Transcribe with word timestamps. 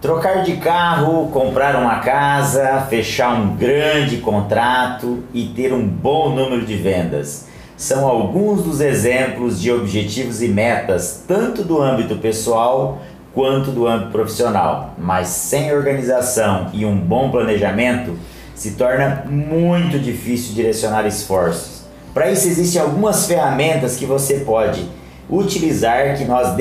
Trocar 0.00 0.44
de 0.44 0.58
carro, 0.58 1.28
comprar 1.32 1.74
uma 1.74 1.98
casa, 1.98 2.86
fechar 2.88 3.34
um 3.34 3.56
grande 3.56 4.18
contrato 4.18 5.24
e 5.34 5.46
ter 5.46 5.72
um 5.72 5.84
bom 5.84 6.30
número 6.30 6.64
de 6.64 6.76
vendas 6.76 7.48
são 7.76 8.06
alguns 8.06 8.62
dos 8.62 8.80
exemplos 8.80 9.60
de 9.60 9.72
objetivos 9.72 10.40
e 10.40 10.48
metas, 10.48 11.24
tanto 11.26 11.64
do 11.64 11.82
âmbito 11.82 12.16
pessoal 12.16 13.00
quanto 13.34 13.72
do 13.72 13.88
âmbito 13.88 14.12
profissional. 14.12 14.94
Mas 14.98 15.28
sem 15.28 15.72
organização 15.72 16.70
e 16.72 16.84
um 16.84 16.96
bom 16.96 17.30
planejamento, 17.30 18.16
se 18.54 18.72
torna 18.72 19.24
muito 19.28 19.98
difícil 19.98 20.54
direcionar 20.54 21.06
esforços. 21.06 21.82
Para 22.14 22.30
isso, 22.30 22.46
existem 22.46 22.80
algumas 22.80 23.26
ferramentas 23.26 23.96
que 23.96 24.06
você 24.06 24.40
pode 24.40 24.88
utilizar 25.28 26.16
que 26.16 26.24
nós 26.24 26.56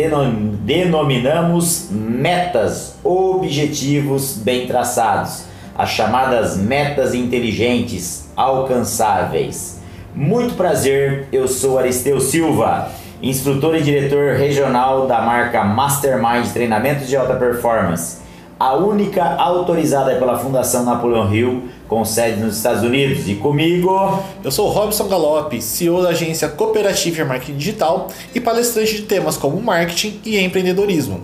denominamos 0.63 1.87
metas, 1.89 2.95
objetivos 3.03 4.37
bem 4.37 4.67
traçados, 4.67 5.45
as 5.77 5.89
chamadas 5.89 6.57
metas 6.57 7.13
inteligentes, 7.13 8.29
alcançáveis. 8.35 9.79
Muito 10.13 10.55
prazer, 10.55 11.27
eu 11.31 11.47
sou 11.47 11.77
Aristeu 11.77 12.19
Silva, 12.19 12.89
instrutor 13.21 13.75
e 13.75 13.83
diretor 13.83 14.35
regional 14.35 15.07
da 15.07 15.21
marca 15.21 15.63
Mastermind 15.63 16.51
Treinamentos 16.51 17.07
de 17.07 17.15
Alta 17.15 17.35
Performance, 17.35 18.17
a 18.59 18.73
única 18.73 19.23
autorizada 19.35 20.15
pela 20.15 20.39
Fundação 20.39 20.83
Napoleão 20.83 21.31
Hill 21.33 21.69
com 21.87 22.03
sede 22.03 22.39
nos 22.39 22.57
Estados 22.57 22.83
Unidos. 22.83 23.27
E 23.27 23.35
comigo. 23.35 24.23
Eu 24.43 24.51
sou 24.51 24.69
Robson 24.69 25.07
Galope, 25.07 25.61
CEO 25.61 26.01
da 26.01 26.09
agência 26.09 26.49
Cooperativa 26.49 27.25
Marketing 27.25 27.57
Digital 27.57 28.09
e 28.33 28.39
palestrante 28.39 28.95
de 28.95 29.01
temas 29.03 29.37
como 29.37 29.61
marketing 29.61 30.19
e 30.25 30.37
empreendedorismo. 30.39 31.21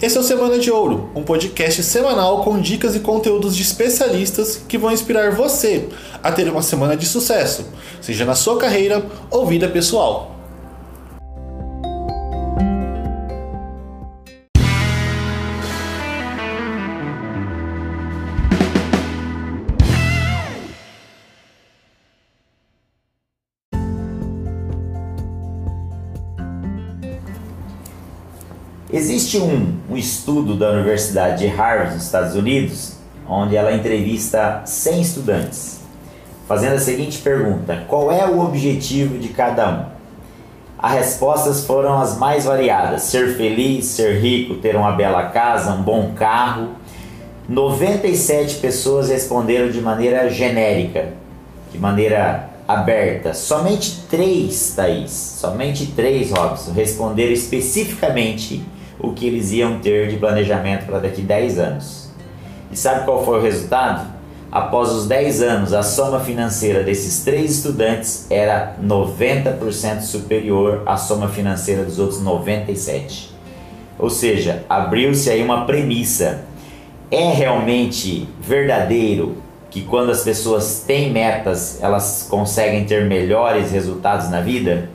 Esse 0.00 0.18
é 0.18 0.20
o 0.20 0.24
Semana 0.24 0.58
de 0.58 0.70
Ouro, 0.70 1.08
um 1.14 1.22
podcast 1.22 1.82
semanal 1.82 2.44
com 2.44 2.60
dicas 2.60 2.94
e 2.94 3.00
conteúdos 3.00 3.56
de 3.56 3.62
especialistas 3.62 4.62
que 4.68 4.76
vão 4.76 4.92
inspirar 4.92 5.30
você 5.32 5.88
a 6.22 6.30
ter 6.30 6.50
uma 6.50 6.60
semana 6.60 6.96
de 6.96 7.06
sucesso, 7.06 7.66
seja 8.00 8.26
na 8.26 8.34
sua 8.34 8.58
carreira 8.58 9.02
ou 9.30 9.46
vida 9.46 9.68
pessoal. 9.68 10.39
Existe 29.00 29.38
um, 29.38 29.78
um 29.88 29.96
estudo 29.96 30.54
da 30.54 30.72
Universidade 30.72 31.38
de 31.38 31.46
Harvard, 31.46 31.94
nos 31.94 32.04
Estados 32.04 32.36
Unidos, 32.36 32.96
onde 33.26 33.56
ela 33.56 33.72
entrevista 33.72 34.60
100 34.66 35.00
estudantes, 35.00 35.80
fazendo 36.46 36.74
a 36.74 36.78
seguinte 36.78 37.16
pergunta: 37.16 37.82
qual 37.88 38.12
é 38.12 38.26
o 38.26 38.40
objetivo 38.40 39.16
de 39.16 39.28
cada 39.28 39.70
um? 39.70 39.84
As 40.78 40.92
respostas 40.92 41.64
foram 41.64 41.98
as 41.98 42.18
mais 42.18 42.44
variadas: 42.44 43.04
ser 43.04 43.38
feliz, 43.38 43.86
ser 43.86 44.20
rico, 44.20 44.56
ter 44.56 44.76
uma 44.76 44.92
bela 44.92 45.30
casa, 45.30 45.72
um 45.72 45.82
bom 45.82 46.12
carro. 46.14 46.72
97 47.48 48.56
pessoas 48.56 49.08
responderam 49.08 49.70
de 49.70 49.80
maneira 49.80 50.28
genérica, 50.28 51.14
de 51.72 51.78
maneira 51.78 52.50
aberta. 52.68 53.32
Somente 53.32 54.02
três, 54.10 54.74
Thaís, 54.76 55.10
somente 55.10 55.86
três, 55.86 56.30
Robson, 56.30 56.72
responderam 56.72 57.32
especificamente 57.32 58.62
o 59.02 59.12
que 59.12 59.26
eles 59.26 59.52
iam 59.52 59.78
ter 59.78 60.08
de 60.08 60.16
planejamento 60.16 60.86
para 60.86 60.98
daqui 60.98 61.22
10 61.22 61.58
anos. 61.58 62.10
E 62.70 62.76
sabe 62.76 63.04
qual 63.04 63.24
foi 63.24 63.38
o 63.38 63.42
resultado? 63.42 64.20
Após 64.52 64.90
os 64.90 65.06
10 65.06 65.42
anos, 65.42 65.72
a 65.72 65.82
soma 65.82 66.18
financeira 66.20 66.82
desses 66.82 67.24
três 67.24 67.52
estudantes 67.58 68.26
era 68.28 68.74
90% 68.82 70.00
superior 70.00 70.82
à 70.86 70.96
soma 70.96 71.28
financeira 71.28 71.84
dos 71.84 72.00
outros 72.00 72.20
97. 72.20 73.32
Ou 73.96 74.10
seja, 74.10 74.64
abriu-se 74.68 75.30
aí 75.30 75.42
uma 75.42 75.66
premissa. 75.66 76.44
É 77.10 77.32
realmente 77.32 78.28
verdadeiro 78.40 79.36
que 79.70 79.82
quando 79.82 80.10
as 80.10 80.24
pessoas 80.24 80.82
têm 80.84 81.12
metas, 81.12 81.80
elas 81.80 82.26
conseguem 82.28 82.84
ter 82.84 83.04
melhores 83.04 83.70
resultados 83.70 84.28
na 84.30 84.40
vida? 84.40 84.90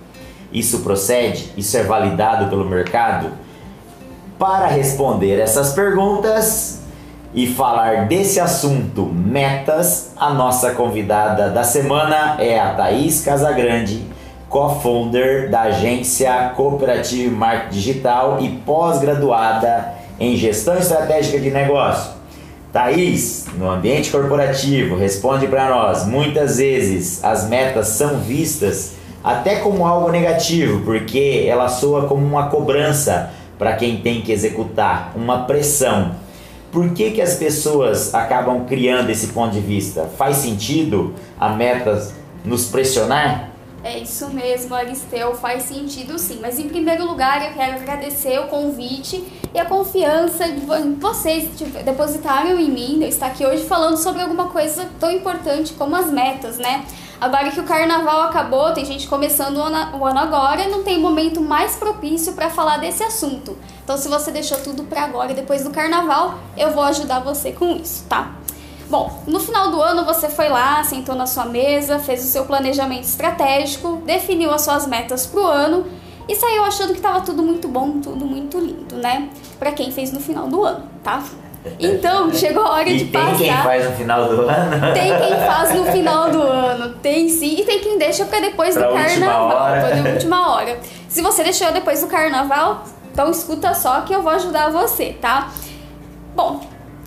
Isso 0.52 0.80
procede? 0.80 1.52
Isso 1.56 1.78
é 1.78 1.84
validado 1.84 2.50
pelo 2.50 2.66
mercado? 2.66 3.45
Para 4.38 4.68
responder 4.68 5.40
essas 5.40 5.72
perguntas 5.72 6.82
e 7.34 7.48
falar 7.48 8.06
desse 8.06 8.38
assunto 8.38 9.06
metas, 9.06 10.12
a 10.18 10.34
nossa 10.34 10.72
convidada 10.72 11.50
da 11.50 11.64
semana 11.64 12.36
é 12.38 12.60
a 12.60 12.74
Thaís 12.74 13.24
Casagrande, 13.24 14.04
co-founder 14.50 15.50
da 15.50 15.62
agência 15.62 16.52
Cooperative 16.54 17.30
Marketing 17.30 17.74
Digital 17.74 18.38
e 18.42 18.50
pós-graduada 18.66 19.94
em 20.20 20.36
Gestão 20.36 20.78
Estratégica 20.78 21.40
de 21.40 21.50
Negócio. 21.50 22.12
Thaís, 22.74 23.46
no 23.58 23.70
ambiente 23.70 24.12
corporativo, 24.12 24.98
responde 24.98 25.48
para 25.48 25.70
nós. 25.70 26.06
Muitas 26.06 26.58
vezes 26.58 27.24
as 27.24 27.48
metas 27.48 27.88
são 27.88 28.18
vistas 28.18 28.96
até 29.24 29.56
como 29.56 29.88
algo 29.88 30.12
negativo, 30.12 30.82
porque 30.82 31.46
ela 31.48 31.70
soa 31.70 32.06
como 32.06 32.26
uma 32.26 32.50
cobrança 32.50 33.32
para 33.58 33.74
quem 33.76 33.98
tem 34.02 34.22
que 34.22 34.32
executar, 34.32 35.14
uma 35.16 35.44
pressão. 35.44 36.16
Por 36.72 36.94
que, 36.94 37.12
que 37.12 37.22
as 37.22 37.36
pessoas 37.36 38.14
acabam 38.14 38.66
criando 38.66 39.10
esse 39.10 39.28
ponto 39.28 39.54
de 39.54 39.62
vista? 39.62 40.10
Faz 40.18 40.38
sentido 40.38 41.14
a 41.40 41.50
meta 41.50 42.12
nos 42.44 42.68
pressionar? 42.68 43.50
É 43.84 44.00
isso 44.00 44.30
mesmo, 44.32 44.74
Aristeu, 44.74 45.36
faz 45.36 45.64
sentido 45.64 46.18
sim. 46.18 46.40
Mas 46.42 46.58
em 46.58 46.68
primeiro 46.68 47.06
lugar, 47.06 47.46
eu 47.46 47.54
quero 47.54 47.76
agradecer 47.76 48.40
o 48.40 48.48
convite 48.48 49.24
e 49.54 49.60
a 49.60 49.64
confiança 49.64 50.52
de 50.52 50.66
vocês 51.00 51.50
depositaram 51.86 52.60
em 52.60 52.70
mim, 52.70 53.04
eu 53.04 53.08
estar 53.08 53.28
aqui 53.28 53.46
hoje 53.46 53.64
falando 53.66 53.98
sobre 53.98 54.24
alguma 54.24 54.48
coisa 54.48 54.90
tão 55.00 55.12
importante 55.12 55.74
como 55.74 55.96
as 55.96 56.12
metas, 56.12 56.58
né? 56.58 56.84
Agora 57.20 57.50
que 57.50 57.60
o 57.60 57.64
carnaval 57.64 58.24
acabou, 58.24 58.74
tem 58.74 58.84
gente 58.86 59.08
começando 59.08 59.58
o 59.58 60.06
ano 60.06 60.20
agora, 60.20 60.68
não 60.68 60.84
tem 60.84 61.00
momento 61.00 61.42
mais 61.42 61.76
propício 61.76 62.34
para 62.34 62.50
falar 62.50 62.78
desse 62.78 63.04
assunto. 63.04 63.58
Então, 63.84 63.98
se 63.98 64.08
você 64.08 64.32
deixou 64.32 64.58
tudo 64.60 64.84
para 64.84 65.04
agora, 65.04 65.34
depois 65.34 65.64
do 65.64 65.70
carnaval, 65.70 66.36
eu 66.58 66.72
vou 66.72 66.84
ajudar 66.84 67.20
você 67.20 67.52
com 67.52 67.76
isso, 67.76 68.06
tá? 68.10 68.36
Bom, 68.90 69.24
no 69.26 69.40
final 69.40 69.72
do 69.72 69.82
ano 69.82 70.06
você 70.06 70.30
foi 70.30 70.48
lá, 70.48 70.84
sentou 70.84 71.16
na 71.16 71.26
sua 71.26 71.46
mesa, 71.46 71.98
fez 72.00 72.24
o 72.24 72.28
seu 72.28 72.46
planejamento 72.46 73.04
estratégico, 73.06 74.02
definiu 74.06 74.52
as 74.52 74.62
suas 74.62 74.86
metas 74.86 75.26
pro 75.26 75.44
ano 75.46 75.86
e 76.28 76.36
saiu 76.36 76.64
achando 76.64 76.90
que 76.92 76.98
estava 77.00 77.22
tudo 77.22 77.42
muito 77.42 77.68
bom, 77.68 78.00
tudo 78.00 78.26
muito 78.26 78.60
lindo, 78.60 78.96
né? 78.98 79.30
Para 79.58 79.72
quem 79.72 79.92
fez 79.92 80.12
no 80.12 80.20
final 80.20 80.48
do 80.48 80.64
ano, 80.64 80.84
tá? 81.04 81.24
Então, 81.80 82.32
chegou 82.32 82.64
a 82.64 82.74
hora 82.74 82.88
e 82.88 82.98
de 82.98 83.06
tem 83.06 83.20
passar. 83.20 83.38
quem 83.38 83.58
faz 83.58 83.90
no 83.90 83.92
final 83.98 84.30
do 84.30 84.42
ano? 84.42 84.94
Tem 84.94 85.18
quem 85.18 85.36
faz 85.36 85.74
no 85.74 85.86
final 85.86 86.30
do 86.30 86.35
ano, 86.35 86.35
tem 87.06 87.30
sim. 87.30 87.60
E 87.60 87.64
tem 87.64 87.80
quem 87.82 88.00
deixa 88.00 88.26
para 88.26 88.40
depois 88.40 88.74
pra 88.74 88.88
do 88.88 88.94
carnaval, 88.96 89.58
hora. 89.58 90.02
pra 90.02 90.10
última 90.14 90.52
hora. 90.52 90.80
Se 91.08 91.22
você 91.22 91.44
deixou 91.44 91.72
depois 91.72 92.02
do 92.02 92.08
carnaval, 92.08 92.84
então 93.12 93.30
escuta 93.30 93.76
só 93.76 94.02
que 94.02 94.12
eu 94.12 94.24
vou 94.24 94.32
ajudar 94.32 94.72
você, 94.72 95.16
tá? 95.22 95.52
Bom, 96.36 96.62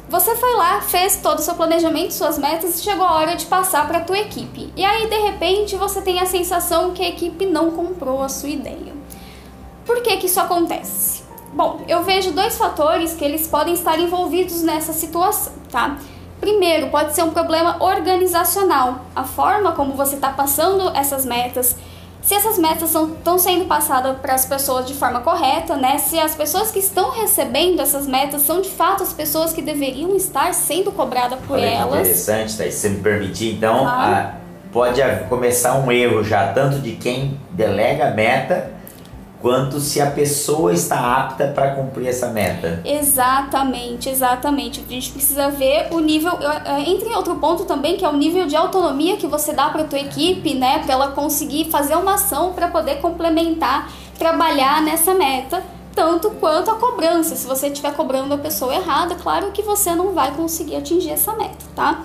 você 0.08 0.36
foi 0.36 0.54
lá, 0.54 0.80
fez 0.82 1.16
todo 1.16 1.40
o 1.40 1.42
seu 1.42 1.54
planejamento, 1.54 2.14
suas 2.14 2.38
metas 2.38 2.78
e 2.78 2.82
chegou 2.84 3.04
a 3.04 3.16
hora 3.16 3.34
de 3.34 3.46
passar 3.46 3.88
para 3.88 3.98
a 3.98 4.00
tua 4.02 4.20
equipe. 4.20 4.72
E 4.76 4.84
aí, 4.84 5.08
de 5.08 5.18
repente, 5.18 5.74
você 5.74 6.00
tem 6.00 6.20
a 6.20 6.26
sensação 6.26 6.92
que 6.92 7.02
a 7.02 7.08
equipe 7.08 7.44
não 7.44 7.72
comprou 7.72 8.22
a 8.22 8.28
sua 8.28 8.50
ideia. 8.50 8.94
Por 9.84 10.00
que 10.00 10.16
que 10.18 10.26
isso 10.26 10.38
acontece? 10.38 11.24
Bom, 11.52 11.80
eu 11.88 12.04
vejo 12.04 12.30
dois 12.30 12.56
fatores 12.56 13.14
que 13.14 13.24
eles 13.24 13.48
podem 13.48 13.74
estar 13.74 13.98
envolvidos 13.98 14.62
nessa 14.62 14.92
situação, 14.92 15.54
tá? 15.72 15.98
Primeiro, 16.40 16.88
pode 16.88 17.14
ser 17.14 17.22
um 17.22 17.30
problema 17.30 17.76
organizacional, 17.82 19.06
a 19.14 19.24
forma 19.24 19.72
como 19.72 19.94
você 19.94 20.14
está 20.14 20.30
passando 20.30 20.90
essas 20.96 21.24
metas, 21.24 21.76
se 22.22 22.34
essas 22.34 22.58
metas 22.58 22.94
estão 22.94 23.38
sendo 23.38 23.64
passadas 23.64 24.16
para 24.18 24.34
as 24.34 24.44
pessoas 24.44 24.86
de 24.86 24.94
forma 24.94 25.20
correta, 25.20 25.76
né? 25.76 25.98
Se 25.98 26.18
as 26.18 26.34
pessoas 26.34 26.70
que 26.70 26.78
estão 26.78 27.10
recebendo 27.10 27.80
essas 27.80 28.06
metas 28.06 28.42
são 28.42 28.60
de 28.60 28.68
fato 28.68 29.02
as 29.02 29.12
pessoas 29.12 29.52
que 29.52 29.62
deveriam 29.62 30.14
estar 30.14 30.52
sendo 30.54 30.92
cobradas 30.92 31.38
por 31.46 31.54
Olha 31.58 31.66
elas. 31.66 32.00
interessante, 32.00 32.56
Thaís. 32.56 32.74
Se 32.74 32.88
me 32.90 33.00
permitir, 33.00 33.54
então, 33.54 33.78
Claro. 33.80 34.14
a- 34.14 34.32
pode 34.72 35.00
começar 35.28 35.74
um 35.78 35.90
erro 35.90 36.22
já, 36.22 36.52
tanto 36.52 36.78
de 36.80 36.92
quem 36.92 37.40
delega 37.52 38.08
a 38.08 38.10
meta, 38.10 38.72
quanto 39.40 39.78
se 39.80 40.00
a 40.00 40.10
pessoa 40.10 40.72
está 40.72 41.16
apta 41.16 41.48
para 41.54 41.74
cumprir 41.74 42.08
essa 42.08 42.28
meta. 42.28 42.80
Exatamente, 42.84 44.08
exatamente. 44.08 44.84
A 44.88 44.92
gente 44.92 45.12
precisa 45.12 45.48
ver 45.50 45.88
o 45.92 46.00
nível. 46.00 46.32
eh, 46.40 46.90
Entra 46.90 47.08
em 47.08 47.14
outro 47.14 47.36
ponto 47.36 47.64
também, 47.64 47.96
que 47.96 48.04
é 48.04 48.08
o 48.08 48.16
nível 48.16 48.46
de 48.46 48.56
autonomia 48.56 49.16
que 49.16 49.26
você 49.26 49.52
dá 49.52 49.68
para 49.70 49.84
tua 49.84 49.98
equipe, 50.00 50.54
né? 50.54 50.80
Para 50.80 50.92
ela 50.94 51.08
conseguir 51.12 51.70
fazer 51.70 51.94
uma 51.96 52.14
ação 52.14 52.52
para 52.52 52.68
poder 52.68 52.96
complementar, 53.00 53.90
trabalhar 54.18 54.82
nessa 54.82 55.14
meta. 55.14 55.62
tanto 55.94 56.30
quanto 56.30 56.70
a 56.70 56.76
cobrança. 56.76 57.34
Se 57.34 57.44
você 57.44 57.66
estiver 57.66 57.92
cobrando 57.92 58.32
a 58.32 58.38
pessoa 58.38 58.72
errada, 58.72 59.16
claro 59.16 59.50
que 59.50 59.62
você 59.62 59.96
não 59.96 60.12
vai 60.14 60.30
conseguir 60.30 60.76
atingir 60.76 61.10
essa 61.10 61.32
meta, 61.34 61.64
tá? 61.74 62.02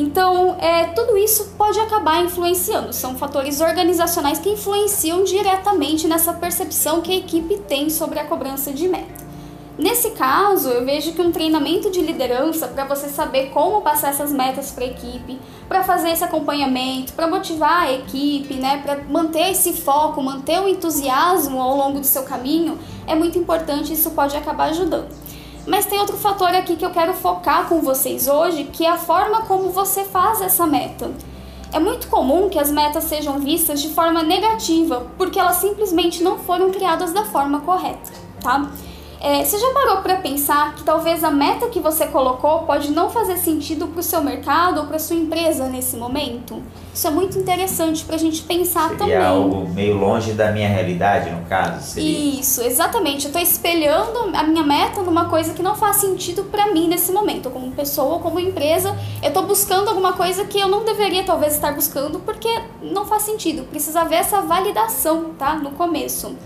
Então, 0.00 0.56
é, 0.60 0.84
tudo 0.84 1.18
isso 1.18 1.54
pode 1.58 1.80
acabar 1.80 2.22
influenciando. 2.24 2.92
São 2.92 3.18
fatores 3.18 3.60
organizacionais 3.60 4.38
que 4.38 4.48
influenciam 4.48 5.24
diretamente 5.24 6.06
nessa 6.06 6.32
percepção 6.32 7.00
que 7.00 7.10
a 7.10 7.16
equipe 7.16 7.58
tem 7.66 7.90
sobre 7.90 8.20
a 8.20 8.24
cobrança 8.24 8.72
de 8.72 8.86
meta. 8.86 9.26
Nesse 9.76 10.10
caso, 10.10 10.68
eu 10.68 10.84
vejo 10.84 11.12
que 11.14 11.20
um 11.20 11.32
treinamento 11.32 11.90
de 11.90 12.00
liderança 12.00 12.68
para 12.68 12.84
você 12.84 13.08
saber 13.08 13.50
como 13.50 13.80
passar 13.80 14.10
essas 14.10 14.32
metas 14.32 14.70
para 14.70 14.84
a 14.84 14.86
equipe, 14.88 15.40
para 15.68 15.82
fazer 15.82 16.10
esse 16.10 16.22
acompanhamento, 16.22 17.12
para 17.12 17.26
motivar 17.26 17.82
a 17.86 17.92
equipe, 17.92 18.54
né, 18.54 18.80
para 18.84 19.02
manter 19.02 19.50
esse 19.50 19.72
foco, 19.72 20.22
manter 20.22 20.60
o 20.60 20.68
entusiasmo 20.68 21.60
ao 21.60 21.76
longo 21.76 21.98
do 21.98 22.06
seu 22.06 22.22
caminho, 22.22 22.78
é 23.04 23.16
muito 23.16 23.36
importante 23.36 23.92
isso 23.92 24.12
pode 24.12 24.36
acabar 24.36 24.70
ajudando. 24.70 25.08
Mas 25.68 25.84
tem 25.84 26.00
outro 26.00 26.16
fator 26.16 26.48
aqui 26.48 26.76
que 26.76 26.84
eu 26.84 26.90
quero 26.90 27.12
focar 27.12 27.68
com 27.68 27.82
vocês 27.82 28.26
hoje, 28.26 28.64
que 28.64 28.86
é 28.86 28.90
a 28.90 28.96
forma 28.96 29.42
como 29.42 29.68
você 29.68 30.02
faz 30.02 30.40
essa 30.40 30.66
meta. 30.66 31.10
É 31.70 31.78
muito 31.78 32.08
comum 32.08 32.48
que 32.48 32.58
as 32.58 32.70
metas 32.70 33.04
sejam 33.04 33.38
vistas 33.38 33.82
de 33.82 33.90
forma 33.90 34.22
negativa, 34.22 35.06
porque 35.18 35.38
elas 35.38 35.56
simplesmente 35.56 36.22
não 36.22 36.38
foram 36.38 36.70
criadas 36.70 37.12
da 37.12 37.26
forma 37.26 37.60
correta, 37.60 38.10
tá? 38.40 38.70
É, 39.20 39.44
você 39.44 39.58
já 39.58 39.72
parou 39.72 39.96
para 39.96 40.16
pensar 40.16 40.76
que 40.76 40.84
talvez 40.84 41.24
a 41.24 41.30
meta 41.30 41.66
que 41.68 41.80
você 41.80 42.06
colocou 42.06 42.60
pode 42.60 42.92
não 42.92 43.10
fazer 43.10 43.36
sentido 43.36 43.88
para 43.88 43.98
o 43.98 44.02
seu 44.02 44.22
mercado 44.22 44.80
ou 44.80 44.86
para 44.86 44.98
sua 44.98 45.16
empresa 45.16 45.68
nesse 45.68 45.96
momento? 45.96 46.62
Isso 46.94 47.06
é 47.06 47.10
muito 47.10 47.36
interessante 47.36 48.04
para 48.04 48.14
a 48.14 48.18
gente 48.18 48.42
pensar 48.42 48.90
seria 48.90 48.98
também. 48.98 49.16
algo 49.16 49.68
meio 49.70 49.96
longe 49.96 50.32
da 50.32 50.52
minha 50.52 50.68
realidade, 50.68 51.30
no 51.30 51.44
caso? 51.46 51.84
Seria... 51.84 52.40
Isso, 52.40 52.62
exatamente. 52.62 53.24
Eu 53.24 53.30
estou 53.30 53.42
espelhando 53.42 54.36
a 54.36 54.44
minha 54.44 54.62
meta 54.62 55.02
numa 55.02 55.24
coisa 55.24 55.52
que 55.52 55.62
não 55.62 55.74
faz 55.74 55.96
sentido 55.96 56.44
para 56.44 56.72
mim 56.72 56.86
nesse 56.86 57.10
momento, 57.10 57.50
como 57.50 57.72
pessoa 57.72 58.14
ou 58.14 58.20
como 58.20 58.38
empresa. 58.38 58.96
Eu 59.20 59.28
estou 59.28 59.44
buscando 59.44 59.88
alguma 59.88 60.12
coisa 60.12 60.44
que 60.44 60.60
eu 60.60 60.68
não 60.68 60.84
deveria 60.84 61.24
talvez 61.24 61.54
estar 61.54 61.72
buscando 61.72 62.20
porque 62.20 62.48
não 62.80 63.04
faz 63.04 63.24
sentido. 63.24 63.64
Precisa 63.64 64.02
haver 64.02 64.20
essa 64.20 64.40
validação, 64.42 65.34
tá? 65.36 65.56
No 65.56 65.72
começo. 65.72 66.36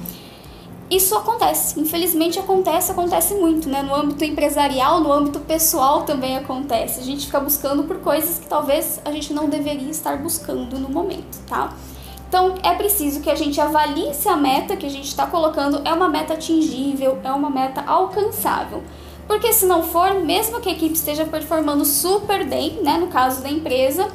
Isso 0.93 1.17
acontece, 1.17 1.81
infelizmente 1.81 2.39
acontece, 2.39 2.93
acontece 2.93 3.33
muito, 3.33 3.67
né? 3.67 3.81
No 3.81 3.94
âmbito 3.94 4.23
empresarial, 4.27 5.00
no 5.00 5.11
âmbito 5.11 5.41
pessoal 5.41 6.03
também 6.03 6.37
acontece. 6.37 7.00
A 7.00 7.03
gente 7.03 7.25
fica 7.25 7.41
buscando 7.41 7.85
por 7.85 8.00
coisas 8.00 8.39
que 8.39 8.47
talvez 8.47 9.00
a 9.03 9.11
gente 9.11 9.33
não 9.33 9.49
deveria 9.49 9.89
estar 9.89 10.19
buscando 10.19 10.79
no 10.79 10.91
momento, 10.91 11.39
tá? 11.47 11.75
Então 12.29 12.56
é 12.62 12.75
preciso 12.75 13.23
que 13.23 13.31
a 13.31 13.35
gente 13.35 13.59
avalie 13.59 14.12
se 14.12 14.29
a 14.29 14.37
meta 14.37 14.77
que 14.77 14.85
a 14.85 14.91
gente 14.91 15.09
está 15.09 15.27
colocando 15.27 15.81
é 15.83 15.94
uma 15.94 16.11
meta 16.11 16.35
atingível, 16.35 17.19
é 17.25 17.33
uma 17.33 17.49
meta 17.49 17.83
alcançável. 17.87 18.83
Porque 19.27 19.50
se 19.55 19.65
não 19.65 19.83
for, 19.83 20.12
mesmo 20.17 20.61
que 20.61 20.69
a 20.69 20.73
equipe 20.73 20.93
esteja 20.93 21.25
performando 21.25 21.87
super 21.87 22.47
bem, 22.47 22.83
né, 22.83 22.99
no 22.99 23.06
caso 23.06 23.43
da 23.43 23.49
empresa, 23.49 24.11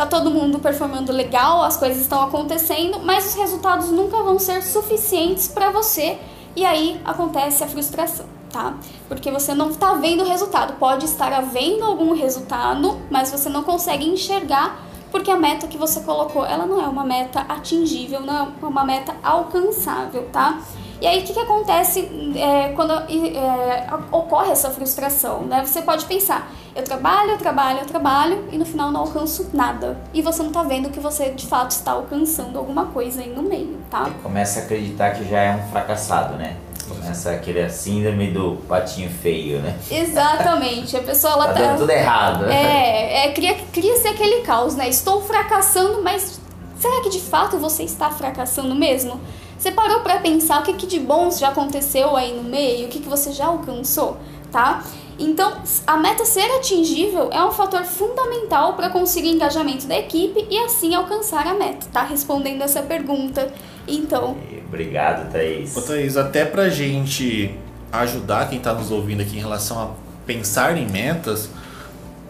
tá 0.00 0.06
todo 0.06 0.30
mundo 0.30 0.58
performando 0.58 1.12
legal, 1.12 1.62
as 1.62 1.76
coisas 1.76 2.00
estão 2.00 2.22
acontecendo, 2.22 3.00
mas 3.00 3.26
os 3.26 3.34
resultados 3.34 3.90
nunca 3.90 4.22
vão 4.22 4.38
ser 4.38 4.62
suficientes 4.62 5.46
para 5.46 5.70
você 5.70 6.18
e 6.56 6.64
aí 6.64 6.98
acontece 7.04 7.62
a 7.62 7.66
frustração, 7.66 8.24
tá? 8.50 8.74
Porque 9.08 9.30
você 9.30 9.54
não 9.54 9.68
está 9.68 9.92
vendo 9.94 10.22
o 10.22 10.26
resultado. 10.26 10.78
Pode 10.78 11.04
estar 11.04 11.32
havendo 11.32 11.84
algum 11.84 12.14
resultado, 12.14 12.98
mas 13.10 13.30
você 13.30 13.50
não 13.50 13.62
consegue 13.62 14.08
enxergar 14.08 14.86
porque 15.10 15.30
a 15.30 15.36
meta 15.36 15.66
que 15.66 15.76
você 15.76 16.00
colocou, 16.00 16.46
ela 16.46 16.64
não 16.64 16.80
é 16.80 16.88
uma 16.88 17.04
meta 17.04 17.40
atingível, 17.40 18.20
não 18.20 18.34
é 18.34 18.48
uma 18.62 18.84
meta 18.84 19.14
alcançável, 19.22 20.28
tá? 20.32 20.60
E 21.00 21.06
aí, 21.06 21.20
o 21.20 21.22
que, 21.24 21.32
que 21.32 21.40
acontece 21.40 22.10
é, 22.36 22.72
quando 22.74 22.92
é, 22.92 23.86
ocorre 24.12 24.50
essa 24.50 24.68
frustração? 24.70 25.42
Né? 25.44 25.64
Você 25.64 25.80
pode 25.80 26.04
pensar, 26.04 26.52
eu 26.76 26.84
trabalho, 26.84 27.30
eu 27.30 27.38
trabalho, 27.38 27.78
eu 27.80 27.86
trabalho 27.86 28.44
e 28.52 28.58
no 28.58 28.66
final 28.66 28.92
não 28.92 29.00
alcanço 29.00 29.48
nada. 29.54 29.98
E 30.12 30.20
você 30.20 30.42
não 30.42 30.52
tá 30.52 30.62
vendo 30.62 30.90
que 30.90 31.00
você 31.00 31.30
de 31.30 31.46
fato 31.46 31.70
está 31.70 31.92
alcançando 31.92 32.58
alguma 32.58 32.86
coisa 32.86 33.22
aí 33.22 33.30
no 33.30 33.42
meio, 33.42 33.78
tá? 33.90 34.10
Começa 34.22 34.60
a 34.60 34.62
acreditar 34.64 35.12
que 35.12 35.26
já 35.28 35.40
é 35.40 35.56
um 35.56 35.70
fracassado, 35.70 36.36
né? 36.36 36.56
Começa 36.86 37.30
aquele 37.30 37.68
síndrome 37.70 38.32
do 38.32 38.56
patinho 38.68 39.08
feio, 39.08 39.60
né? 39.60 39.78
Exatamente. 39.90 40.96
A 40.96 41.02
pessoa 41.02 41.32
ela 41.34 41.46
tá, 41.48 41.54
tá 41.54 41.60
dando 41.60 41.78
tudo 41.78 41.90
errado. 41.90 42.44
É, 42.50 43.26
é 43.26 43.32
cria, 43.32 43.54
cria-se 43.72 44.08
aquele 44.08 44.42
caos, 44.42 44.74
né? 44.74 44.88
Estou 44.88 45.22
fracassando, 45.22 46.02
mas 46.02 46.40
será 46.78 47.00
que 47.02 47.08
de 47.08 47.20
fato 47.20 47.58
você 47.58 47.84
está 47.84 48.10
fracassando 48.10 48.74
mesmo? 48.74 49.20
Você 49.60 49.70
parou 49.70 50.00
para 50.00 50.18
pensar 50.20 50.60
o 50.60 50.62
que, 50.62 50.72
que 50.72 50.86
de 50.86 50.98
bom 50.98 51.30
já 51.30 51.50
aconteceu 51.50 52.16
aí 52.16 52.34
no 52.34 52.42
meio, 52.42 52.86
o 52.86 52.88
que, 52.88 52.98
que 52.98 53.08
você 53.08 53.30
já 53.30 53.44
alcançou, 53.44 54.16
tá? 54.50 54.82
Então, 55.18 55.52
a 55.86 55.98
meta 55.98 56.24
ser 56.24 56.50
atingível 56.56 57.28
é 57.30 57.44
um 57.44 57.50
fator 57.50 57.84
fundamental 57.84 58.72
para 58.72 58.88
conseguir 58.88 59.28
engajamento 59.28 59.86
da 59.86 59.98
equipe 59.98 60.46
e 60.48 60.58
assim 60.60 60.94
alcançar 60.94 61.46
a 61.46 61.52
meta, 61.52 61.86
tá? 61.92 62.02
Respondendo 62.02 62.62
essa 62.62 62.80
pergunta. 62.80 63.52
Então. 63.86 64.34
Obrigado, 64.66 65.30
Thaís. 65.30 65.76
Ô, 65.76 65.82
Thaís, 65.82 66.16
até 66.16 66.46
pra 66.46 66.70
gente 66.70 67.54
ajudar 67.92 68.48
quem 68.48 68.56
está 68.56 68.72
nos 68.72 68.90
ouvindo 68.90 69.20
aqui 69.20 69.36
em 69.36 69.40
relação 69.40 69.78
a 69.78 69.90
pensar 70.24 70.78
em 70.78 70.88
metas, 70.88 71.50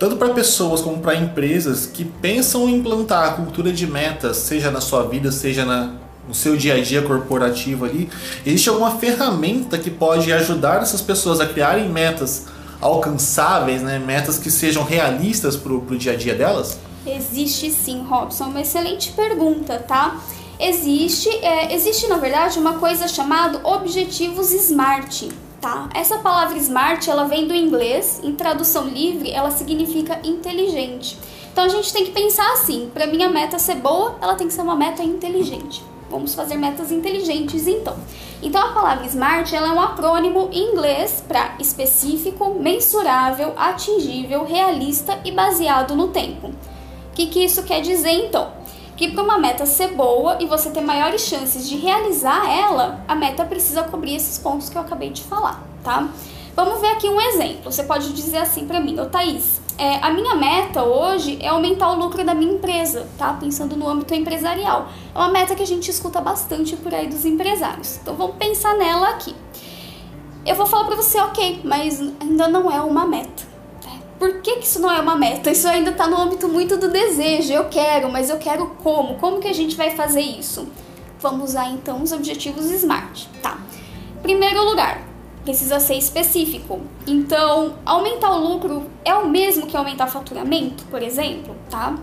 tanto 0.01 0.17
para 0.17 0.31
pessoas 0.31 0.81
como 0.81 0.99
para 0.99 1.15
empresas 1.15 1.87
que 1.87 2.05
pensam 2.05 2.69
em 2.69 2.75
implantar 2.75 3.29
a 3.29 3.33
cultura 3.35 3.73
de 3.73 3.87
metas, 3.87 4.39
seja 4.39 4.69
na 4.69 4.81
sua 4.81 5.05
vida, 5.05 5.31
seja 5.31 5.65
na, 5.65 5.95
no 6.31 6.35
seu 6.35 6.57
dia 6.57 6.75
a 6.75 6.81
dia 6.81 7.03
corporativo 7.03 7.85
ali, 7.85 8.09
existe 8.47 8.69
alguma 8.69 8.93
ferramenta 8.93 9.77
que 9.77 9.91
pode 9.91 10.33
ajudar 10.33 10.81
essas 10.81 11.01
pessoas 11.01 11.41
a 11.41 11.47
criarem 11.47 11.89
metas 11.89 12.47
alcançáveis, 12.81 13.83
né? 13.83 13.99
metas 13.99 14.39
que 14.39 14.49
sejam 14.49 14.85
realistas 14.85 15.57
para 15.57 15.73
o 15.73 15.99
dia 15.99 16.13
a 16.13 16.17
dia 16.17 16.35
delas? 16.35 16.79
Existe 17.05 17.71
sim, 17.71 18.05
Robson. 18.09 18.45
Uma 18.45 18.61
excelente 18.61 19.11
pergunta, 19.13 19.79
tá? 19.81 20.21
Existe, 20.59 21.29
é, 21.29 21.75
existe 21.75 22.07
na 22.07 22.17
verdade 22.17 22.59
uma 22.59 22.75
coisa 22.75 23.09
chamada 23.09 23.61
objetivos 23.65 24.53
SMART, 24.53 25.31
tá? 25.61 25.89
Essa 25.95 26.19
palavra 26.19 26.57
SMART 26.59 27.09
ela 27.09 27.25
vem 27.25 27.49
do 27.49 27.55
inglês, 27.55 28.21
em 28.23 28.35
tradução 28.35 28.87
livre 28.87 29.33
ela 29.33 29.51
significa 29.51 30.21
inteligente. 30.23 31.19
Então 31.51 31.65
a 31.65 31.69
gente 31.69 31.93
tem 31.93 32.05
que 32.05 32.13
pensar 32.13 32.53
assim: 32.53 32.91
para 32.93 33.07
minha 33.07 33.29
meta 33.29 33.59
ser 33.59 33.77
boa, 33.77 34.17
ela 34.21 34.35
tem 34.35 34.47
que 34.47 34.53
ser 34.53 34.63
uma 34.63 34.77
meta 34.77 35.03
inteligente. 35.03 35.83
Vamos 36.11 36.35
fazer 36.35 36.57
metas 36.57 36.91
inteligentes 36.91 37.69
então. 37.69 37.97
Então 38.43 38.61
a 38.61 38.73
palavra 38.73 39.07
SMART 39.07 39.53
ela 39.53 39.69
é 39.69 39.73
um 39.73 39.81
acrônimo 39.81 40.49
em 40.53 40.73
inglês 40.73 41.23
para 41.27 41.55
específico, 41.61 42.55
mensurável, 42.59 43.55
atingível, 43.57 44.45
realista 44.45 45.21
e 45.25 45.31
baseado 45.31 45.95
no 45.95 46.09
tempo. 46.09 46.49
O 46.49 46.53
que, 47.15 47.27
que 47.27 47.45
isso 47.45 47.63
quer 47.63 47.81
dizer 47.81 48.11
então? 48.11 48.51
Que 48.97 49.13
para 49.13 49.23
uma 49.23 49.39
meta 49.39 49.65
ser 49.65 49.95
boa 49.95 50.37
e 50.41 50.47
você 50.47 50.71
ter 50.71 50.81
maiores 50.81 51.23
chances 51.23 51.69
de 51.69 51.77
realizar 51.77 52.51
ela, 52.51 53.05
a 53.07 53.15
meta 53.15 53.45
precisa 53.45 53.85
cobrir 53.85 54.17
esses 54.17 54.39
pontos 54.39 54.69
que 54.69 54.77
eu 54.77 54.83
acabei 54.83 55.11
de 55.11 55.23
falar, 55.23 55.63
tá? 55.85 56.09
Vamos 56.57 56.81
ver 56.81 56.89
aqui 56.89 57.09
um 57.09 57.21
exemplo. 57.21 57.71
Você 57.71 57.85
pode 57.85 58.13
dizer 58.13 58.39
assim 58.39 58.67
para 58.67 58.81
mim, 58.81 58.99
ô 58.99 59.07
Thaís, 59.07 59.61
é, 59.81 59.99
a 60.03 60.11
minha 60.11 60.35
meta 60.35 60.85
hoje 60.85 61.39
é 61.41 61.49
aumentar 61.49 61.91
o 61.91 61.99
lucro 61.99 62.23
da 62.23 62.35
minha 62.35 62.53
empresa, 62.53 63.09
tá? 63.17 63.33
Pensando 63.33 63.75
no 63.77 63.89
âmbito 63.89 64.15
empresarial. 64.15 64.89
É 65.15 65.19
uma 65.19 65.31
meta 65.31 65.55
que 65.55 65.63
a 65.63 65.67
gente 65.67 65.91
escuta 65.91 66.21
bastante 66.21 66.77
por 66.77 66.93
aí 66.95 67.09
dos 67.09 67.25
empresários. 67.25 67.99
Então 68.03 68.15
vamos 68.15 68.37
pensar 68.37 68.75
nela 68.77 69.09
aqui. 69.09 69.35
Eu 70.45 70.55
vou 70.55 70.67
falar 70.67 70.85
para 70.85 70.97
você, 70.97 71.19
ok, 71.19 71.63
mas 71.65 71.99
ainda 72.21 72.47
não 72.47 72.71
é 72.71 72.79
uma 72.83 73.07
meta. 73.07 73.43
Né? 73.83 74.01
Por 74.19 74.43
que, 74.43 74.57
que 74.57 74.67
isso 74.67 74.83
não 74.83 74.93
é 74.93 75.01
uma 75.01 75.17
meta? 75.17 75.51
Isso 75.51 75.67
ainda 75.67 75.93
está 75.93 76.07
no 76.07 76.21
âmbito 76.21 76.47
muito 76.47 76.77
do 76.77 76.91
desejo. 76.91 77.51
Eu 77.51 77.65
quero, 77.71 78.13
mas 78.13 78.29
eu 78.29 78.37
quero 78.37 78.67
como? 78.83 79.15
Como 79.15 79.41
que 79.41 79.49
a 79.49 79.55
gente 79.55 79.77
vai 79.77 79.93
fazer 79.93 80.21
isso? 80.21 80.69
Vamos 81.21 81.51
usar 81.51 81.71
então 81.71 82.03
os 82.03 82.13
objetivos 82.13 82.67
SMART, 82.67 83.25
tá? 83.43 83.57
Primeiro 84.23 84.63
lugar, 84.63 85.10
precisa 85.45 85.81
ser 85.81 85.95
específico. 85.95 86.81
Então, 87.07 87.75
aumentar 87.85 88.33
o 88.33 88.39
lucro 88.39 88.87
é 89.05 89.15
o 89.15 89.29
mesmo 89.29 89.67
que 89.67 89.77
aumentar 89.77 90.07
faturamento, 90.07 90.85
por 90.85 91.03
exemplo, 91.03 91.57
tá? 91.69 91.97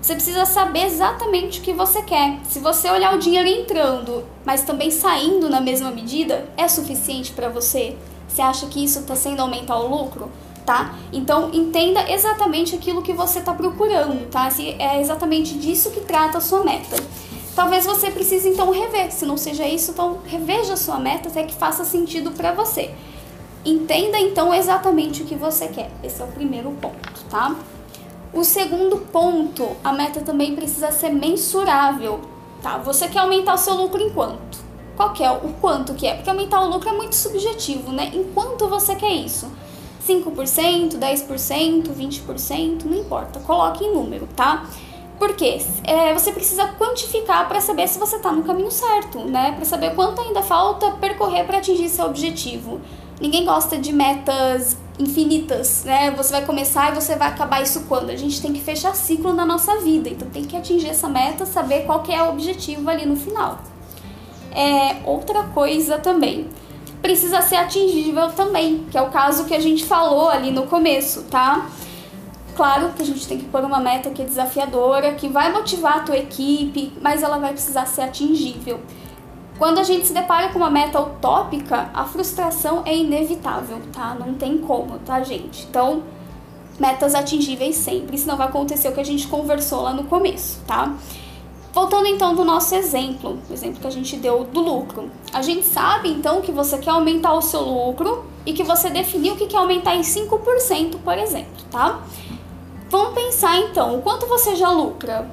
Você 0.00 0.14
precisa 0.14 0.44
saber 0.44 0.84
exatamente 0.84 1.60
o 1.60 1.62
que 1.62 1.72
você 1.72 2.02
quer. 2.02 2.38
Se 2.44 2.58
você 2.58 2.90
olhar 2.90 3.14
o 3.14 3.18
dinheiro 3.18 3.48
entrando, 3.48 4.22
mas 4.44 4.62
também 4.62 4.90
saindo 4.90 5.48
na 5.48 5.62
mesma 5.62 5.90
medida, 5.90 6.46
é 6.58 6.68
suficiente 6.68 7.32
para 7.32 7.48
você? 7.48 7.96
Você 8.28 8.42
acha 8.42 8.66
que 8.66 8.84
isso 8.84 8.98
está 8.98 9.16
sendo 9.16 9.40
aumentar 9.40 9.78
o 9.78 9.88
lucro? 9.88 10.30
Tá? 10.66 10.94
Então 11.12 11.50
entenda 11.52 12.10
exatamente 12.10 12.74
aquilo 12.74 13.02
que 13.02 13.12
você 13.12 13.38
está 13.38 13.54
procurando, 13.54 14.28
tá? 14.30 14.50
Se 14.50 14.76
é 14.78 15.00
exatamente 15.00 15.58
disso 15.58 15.90
que 15.90 16.00
trata 16.00 16.38
a 16.38 16.40
sua 16.40 16.64
meta. 16.64 16.96
Talvez 17.54 17.86
você 17.86 18.10
precise 18.10 18.48
então 18.48 18.70
rever. 18.70 19.12
Se 19.12 19.24
não 19.24 19.36
seja 19.36 19.66
isso, 19.66 19.92
então 19.92 20.18
reveja 20.26 20.74
a 20.74 20.76
sua 20.76 20.98
meta 20.98 21.28
até 21.28 21.44
que 21.44 21.54
faça 21.54 21.84
sentido 21.84 22.32
para 22.32 22.52
você. 22.52 22.92
Entenda 23.64 24.18
então 24.18 24.52
exatamente 24.52 25.22
o 25.22 25.24
que 25.24 25.34
você 25.34 25.68
quer. 25.68 25.90
Esse 26.02 26.20
é 26.20 26.24
o 26.24 26.28
primeiro 26.28 26.70
ponto, 26.72 27.24
tá? 27.30 27.54
O 28.32 28.42
segundo 28.42 28.98
ponto, 28.98 29.76
a 29.82 29.92
meta 29.92 30.20
também 30.20 30.56
precisa 30.56 30.90
ser 30.90 31.10
mensurável, 31.10 32.20
tá? 32.60 32.78
Você 32.78 33.08
quer 33.08 33.20
aumentar 33.20 33.54
o 33.54 33.58
seu 33.58 33.74
lucro 33.74 34.02
em 34.02 34.10
quanto? 34.10 34.58
Qual 34.96 35.12
que 35.12 35.22
é 35.22 35.30
o 35.30 35.52
quanto 35.60 35.94
que 35.94 36.06
é? 36.06 36.14
Porque 36.14 36.28
aumentar 36.28 36.60
o 36.60 36.68
lucro 36.68 36.88
é 36.88 36.92
muito 36.92 37.14
subjetivo, 37.14 37.92
né? 37.92 38.10
Em 38.12 38.24
quanto 38.24 38.68
você 38.68 38.96
quer 38.96 39.12
isso? 39.12 39.50
5%, 40.06 40.98
10%, 40.98 41.94
20%, 41.94 42.84
não 42.84 42.98
importa, 42.98 43.40
coloque 43.40 43.84
em 43.84 43.94
número, 43.94 44.28
tá? 44.36 44.66
Porque 45.26 45.58
é, 45.84 46.12
você 46.12 46.32
precisa 46.32 46.66
quantificar 46.78 47.48
para 47.48 47.58
saber 47.58 47.88
se 47.88 47.98
você 47.98 48.16
está 48.16 48.30
no 48.30 48.42
caminho 48.42 48.70
certo, 48.70 49.20
né? 49.20 49.52
Para 49.52 49.64
saber 49.64 49.94
quanto 49.94 50.20
ainda 50.20 50.42
falta 50.42 50.90
percorrer 50.90 51.46
para 51.46 51.56
atingir 51.56 51.88
seu 51.88 52.04
objetivo. 52.04 52.78
Ninguém 53.18 53.42
gosta 53.42 53.78
de 53.78 53.90
metas 53.90 54.76
infinitas, 54.98 55.82
né? 55.84 56.10
Você 56.10 56.30
vai 56.30 56.44
começar 56.44 56.92
e 56.92 56.94
você 56.94 57.16
vai 57.16 57.28
acabar 57.28 57.62
isso 57.62 57.86
quando? 57.88 58.10
A 58.10 58.16
gente 58.16 58.42
tem 58.42 58.52
que 58.52 58.60
fechar 58.60 58.94
ciclo 58.94 59.32
na 59.32 59.46
nossa 59.46 59.78
vida, 59.78 60.10
então 60.10 60.28
tem 60.28 60.44
que 60.44 60.58
atingir 60.58 60.90
essa 60.90 61.08
meta, 61.08 61.46
saber 61.46 61.86
qual 61.86 62.02
que 62.02 62.12
é 62.12 62.22
o 62.22 62.28
objetivo 62.28 62.90
ali 62.90 63.06
no 63.06 63.16
final. 63.16 63.60
É, 64.54 64.96
outra 65.06 65.44
coisa 65.44 65.96
também, 65.96 66.50
precisa 67.00 67.40
ser 67.40 67.56
atingível 67.56 68.30
também, 68.32 68.84
que 68.90 68.98
é 68.98 69.00
o 69.00 69.08
caso 69.08 69.46
que 69.46 69.54
a 69.54 69.60
gente 69.60 69.86
falou 69.86 70.28
ali 70.28 70.50
no 70.50 70.66
começo, 70.66 71.22
tá? 71.30 71.66
Claro 72.54 72.92
que 72.92 73.02
a 73.02 73.04
gente 73.04 73.26
tem 73.26 73.38
que 73.38 73.46
pôr 73.46 73.64
uma 73.64 73.80
meta 73.80 74.10
que 74.10 74.22
é 74.22 74.24
desafiadora, 74.24 75.14
que 75.14 75.28
vai 75.28 75.52
motivar 75.52 75.98
a 75.98 76.00
tua 76.00 76.16
equipe, 76.16 76.92
mas 77.00 77.22
ela 77.22 77.38
vai 77.38 77.52
precisar 77.52 77.86
ser 77.86 78.02
atingível. 78.02 78.80
Quando 79.58 79.78
a 79.78 79.82
gente 79.82 80.06
se 80.06 80.12
depara 80.12 80.48
com 80.48 80.58
uma 80.58 80.70
meta 80.70 81.00
utópica, 81.00 81.90
a 81.92 82.04
frustração 82.04 82.82
é 82.84 82.96
inevitável, 82.96 83.80
tá? 83.92 84.14
Não 84.14 84.34
tem 84.34 84.58
como, 84.58 84.98
tá, 85.00 85.22
gente? 85.22 85.66
Então, 85.68 86.04
metas 86.78 87.14
atingíveis 87.14 87.76
sempre, 87.76 88.18
senão 88.18 88.36
vai 88.36 88.48
acontecer 88.48 88.88
o 88.88 88.92
que 88.92 89.00
a 89.00 89.04
gente 89.04 89.26
conversou 89.26 89.82
lá 89.82 89.92
no 89.92 90.04
começo, 90.04 90.60
tá? 90.66 90.94
Voltando 91.72 92.06
então 92.06 92.36
do 92.36 92.44
nosso 92.44 92.72
exemplo, 92.76 93.38
o 93.50 93.52
exemplo 93.52 93.80
que 93.80 93.86
a 93.86 93.90
gente 93.90 94.16
deu 94.16 94.44
do 94.44 94.60
lucro. 94.60 95.10
A 95.32 95.42
gente 95.42 95.66
sabe 95.66 96.08
então 96.08 96.40
que 96.40 96.52
você 96.52 96.78
quer 96.78 96.90
aumentar 96.90 97.32
o 97.34 97.42
seu 97.42 97.62
lucro 97.62 98.24
e 98.46 98.52
que 98.52 98.62
você 98.62 98.90
definiu 98.90 99.34
que 99.34 99.46
quer 99.46 99.56
aumentar 99.56 99.96
em 99.96 100.02
5%, 100.02 100.98
por 101.02 101.18
exemplo, 101.18 101.64
tá? 101.72 102.00
Vamos 102.94 103.12
pensar 103.12 103.58
então, 103.58 103.98
o 103.98 104.02
quanto 104.02 104.24
você 104.28 104.54
já 104.54 104.70
lucra? 104.70 105.28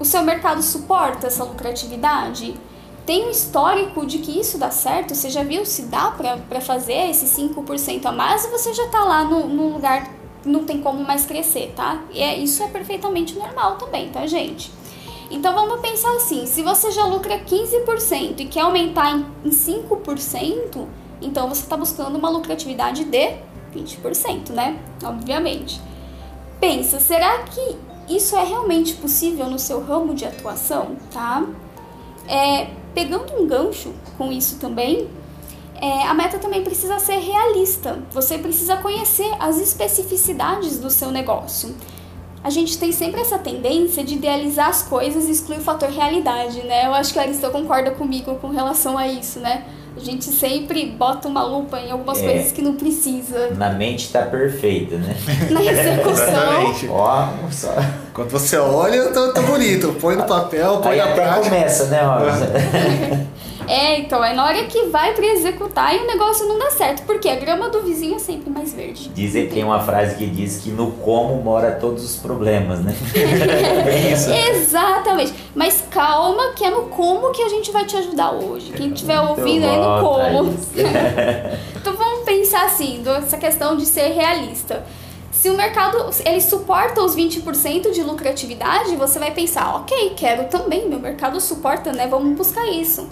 O 0.00 0.06
seu 0.06 0.22
mercado 0.22 0.62
suporta 0.62 1.26
essa 1.26 1.44
lucratividade? 1.44 2.54
Tem 3.04 3.26
um 3.26 3.30
histórico 3.30 4.06
de 4.06 4.20
que 4.20 4.40
isso 4.40 4.56
dá 4.56 4.70
certo? 4.70 5.14
Você 5.14 5.28
já 5.28 5.42
viu 5.42 5.66
se 5.66 5.82
dá 5.82 6.10
para 6.10 6.62
fazer 6.62 7.10
esse 7.10 7.26
5% 7.26 8.06
a 8.06 8.10
mais 8.10 8.46
ou 8.46 8.52
você 8.52 8.72
já 8.72 8.86
está 8.86 9.04
lá 9.04 9.22
no, 9.22 9.46
no 9.48 9.74
lugar 9.74 10.10
não 10.46 10.64
tem 10.64 10.80
como 10.80 11.04
mais 11.04 11.26
crescer, 11.26 11.74
tá? 11.76 12.02
E 12.10 12.22
é, 12.22 12.38
isso 12.38 12.62
é 12.62 12.68
perfeitamente 12.68 13.38
normal 13.38 13.76
também, 13.76 14.08
tá, 14.08 14.26
gente? 14.26 14.72
Então 15.30 15.52
vamos 15.54 15.82
pensar 15.82 16.16
assim, 16.16 16.46
se 16.46 16.62
você 16.62 16.90
já 16.90 17.04
lucra 17.04 17.38
15% 17.38 18.40
e 18.40 18.46
quer 18.46 18.60
aumentar 18.60 19.10
em, 19.10 19.26
em 19.44 19.50
5%, 19.50 20.86
então 21.20 21.50
você 21.50 21.64
está 21.64 21.76
buscando 21.76 22.16
uma 22.16 22.30
lucratividade 22.30 23.04
de 23.04 23.34
20%, 23.74 24.52
né? 24.54 24.80
Obviamente. 25.04 25.86
Pensa, 26.60 26.98
será 26.98 27.44
que 27.44 27.76
isso 28.08 28.36
é 28.36 28.44
realmente 28.44 28.94
possível 28.94 29.46
no 29.46 29.58
seu 29.58 29.82
ramo 29.84 30.14
de 30.14 30.24
atuação, 30.24 30.96
tá? 31.12 31.44
É, 32.26 32.68
pegando 32.94 33.34
um 33.34 33.46
gancho 33.46 33.92
com 34.16 34.32
isso 34.32 34.58
também, 34.58 35.08
é, 35.80 36.02
a 36.02 36.14
meta 36.14 36.38
também 36.38 36.64
precisa 36.64 36.98
ser 36.98 37.18
realista. 37.18 38.02
Você 38.10 38.38
precisa 38.38 38.76
conhecer 38.78 39.30
as 39.38 39.60
especificidades 39.60 40.78
do 40.78 40.90
seu 40.90 41.10
negócio. 41.10 41.74
A 42.42 42.50
gente 42.50 42.78
tem 42.78 42.92
sempre 42.92 43.20
essa 43.20 43.38
tendência 43.38 44.02
de 44.02 44.14
idealizar 44.14 44.68
as 44.68 44.82
coisas 44.82 45.28
e 45.28 45.30
excluir 45.30 45.58
o 45.58 45.62
fator 45.62 45.88
realidade, 45.88 46.62
né? 46.62 46.86
Eu 46.86 46.94
acho 46.94 47.12
que 47.12 47.18
a 47.18 47.22
Arista 47.22 47.50
concorda 47.50 47.90
comigo 47.90 48.34
com 48.36 48.48
relação 48.48 48.96
a 48.96 49.06
isso, 49.06 49.38
né? 49.38 49.64
A 49.98 50.04
gente 50.04 50.26
sempre 50.26 50.86
bota 50.86 51.26
uma 51.26 51.42
lupa 51.42 51.76
em 51.80 51.90
algumas 51.90 52.22
é, 52.22 52.30
coisas 52.30 52.52
que 52.52 52.62
não 52.62 52.74
precisa. 52.76 53.50
Na 53.56 53.70
mente 53.70 54.12
tá 54.12 54.22
perfeita, 54.22 54.96
né? 54.96 55.16
Na 55.50 55.60
execução. 55.60 56.90
Ó, 56.90 57.28
só. 57.50 57.74
Quando 58.14 58.30
você 58.30 58.56
olha, 58.58 59.08
tá, 59.08 59.32
tá 59.32 59.42
bonito. 59.42 59.96
Põe 60.00 60.14
no 60.14 60.22
papel, 60.22 60.78
põe 60.78 60.92
Aí 60.92 60.98
na 60.98 61.04
até 61.04 61.14
prática. 61.14 61.50
começa, 61.50 61.86
né? 61.86 62.00
Ó. 62.04 62.18
É, 63.68 63.98
então, 64.00 64.24
é 64.24 64.32
na 64.32 64.46
hora 64.46 64.64
que 64.64 64.86
vai 64.86 65.12
pra 65.12 65.26
executar 65.26 65.94
e 65.94 65.98
o 65.98 66.06
negócio 66.06 66.46
não 66.48 66.58
dá 66.58 66.70
certo. 66.70 67.02
Porque 67.02 67.28
a 67.28 67.36
grama 67.36 67.68
do 67.68 67.82
vizinho 67.82 68.16
é 68.16 68.18
sempre 68.18 68.50
mais 68.50 68.72
verde. 68.72 69.10
Dizem 69.10 69.48
tem 69.48 69.62
uma 69.62 69.80
frase 69.80 70.16
que 70.16 70.26
diz 70.26 70.62
que 70.62 70.70
no 70.70 70.92
como 70.92 71.42
mora 71.42 71.72
todos 71.72 72.02
os 72.02 72.16
problemas, 72.16 72.80
né? 72.80 72.94
É 73.88 74.12
isso. 74.12 74.30
Exatamente. 74.30 75.34
Mas 75.54 75.84
calma, 75.90 76.52
que 76.54 76.64
é 76.64 76.70
no 76.70 76.84
como 76.84 77.30
que 77.32 77.42
a 77.42 77.48
gente 77.48 77.70
vai 77.70 77.84
te 77.84 77.96
ajudar 77.96 78.32
hoje. 78.32 78.72
Quem 78.72 78.92
estiver 78.92 79.20
ouvindo 79.20 79.64
aí 79.64 79.76
no 79.76 80.00
bom, 80.00 80.18
como. 80.18 80.54
Então 81.80 81.94
vamos 81.94 82.24
pensar 82.24 82.66
assim, 82.66 83.02
essa 83.06 83.38
questão 83.38 83.76
de 83.76 83.86
ser 83.86 84.08
realista. 84.12 84.84
Se 85.30 85.48
o 85.48 85.56
mercado 85.56 86.10
ele 86.24 86.40
suporta 86.40 87.00
os 87.00 87.14
20% 87.14 87.92
de 87.92 88.02
lucratividade, 88.02 88.96
você 88.96 89.18
vai 89.20 89.30
pensar, 89.30 89.76
ok, 89.76 90.14
quero 90.16 90.48
também, 90.48 90.88
meu 90.88 90.98
mercado 90.98 91.40
suporta, 91.40 91.92
né? 91.92 92.08
Vamos 92.08 92.36
buscar 92.36 92.66
isso. 92.66 93.08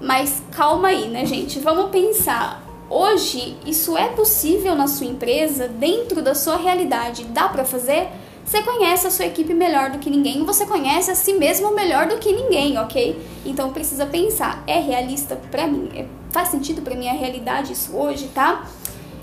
Mas 0.00 0.42
calma 0.52 0.88
aí, 0.88 1.08
né, 1.08 1.26
gente? 1.26 1.58
Vamos 1.58 1.90
pensar. 1.90 2.62
Hoje, 2.88 3.56
isso 3.66 3.98
é 3.98 4.08
possível 4.08 4.74
na 4.74 4.86
sua 4.86 5.06
empresa, 5.06 5.68
dentro 5.68 6.22
da 6.22 6.34
sua 6.34 6.56
realidade? 6.56 7.24
Dá 7.24 7.48
para 7.48 7.64
fazer? 7.64 8.08
Você 8.48 8.62
conhece 8.62 9.06
a 9.06 9.10
sua 9.10 9.26
equipe 9.26 9.52
melhor 9.52 9.90
do 9.90 9.98
que 9.98 10.08
ninguém, 10.08 10.42
você 10.42 10.64
conhece 10.64 11.10
a 11.10 11.14
si 11.14 11.34
mesmo 11.34 11.74
melhor 11.74 12.06
do 12.06 12.16
que 12.16 12.32
ninguém, 12.32 12.78
ok? 12.78 13.20
Então 13.44 13.74
precisa 13.74 14.06
pensar, 14.06 14.64
é 14.66 14.80
realista 14.80 15.36
para 15.50 15.66
mim? 15.66 15.90
É- 15.94 16.06
faz 16.30 16.48
sentido 16.48 16.80
para 16.80 16.94
minha 16.94 17.12
realidade 17.12 17.74
isso 17.74 17.94
hoje, 17.94 18.28
tá? 18.28 18.66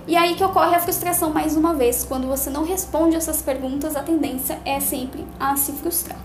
E 0.08 0.16
aí 0.16 0.36
que 0.36 0.44
ocorre 0.44 0.76
a 0.76 0.80
frustração 0.80 1.32
mais 1.32 1.56
uma 1.56 1.74
vez. 1.74 2.06
Quando 2.08 2.28
você 2.28 2.52
não 2.52 2.64
responde 2.64 3.16
essas 3.16 3.42
perguntas, 3.42 3.96
a 3.96 4.04
tendência 4.04 4.60
é 4.64 4.80
sempre 4.80 5.26
a 5.40 5.56
se 5.56 5.72
frustrar, 5.72 6.20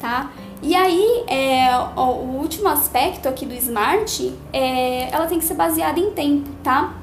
tá? 0.00 0.30
E 0.66 0.74
aí, 0.74 1.24
é, 1.28 1.68
ó, 1.94 2.12
o 2.12 2.38
último 2.38 2.68
aspecto 2.68 3.28
aqui 3.28 3.44
do 3.44 3.52
Smart, 3.52 4.34
é, 4.50 5.10
ela 5.14 5.26
tem 5.26 5.38
que 5.38 5.44
ser 5.44 5.52
baseada 5.52 6.00
em 6.00 6.10
tempo, 6.12 6.48
tá? 6.62 6.94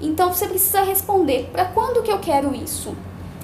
Então 0.00 0.32
você 0.32 0.48
precisa 0.48 0.82
responder 0.82 1.48
para 1.52 1.66
quando 1.66 2.02
que 2.02 2.10
eu 2.10 2.18
quero 2.18 2.52
isso. 2.52 2.96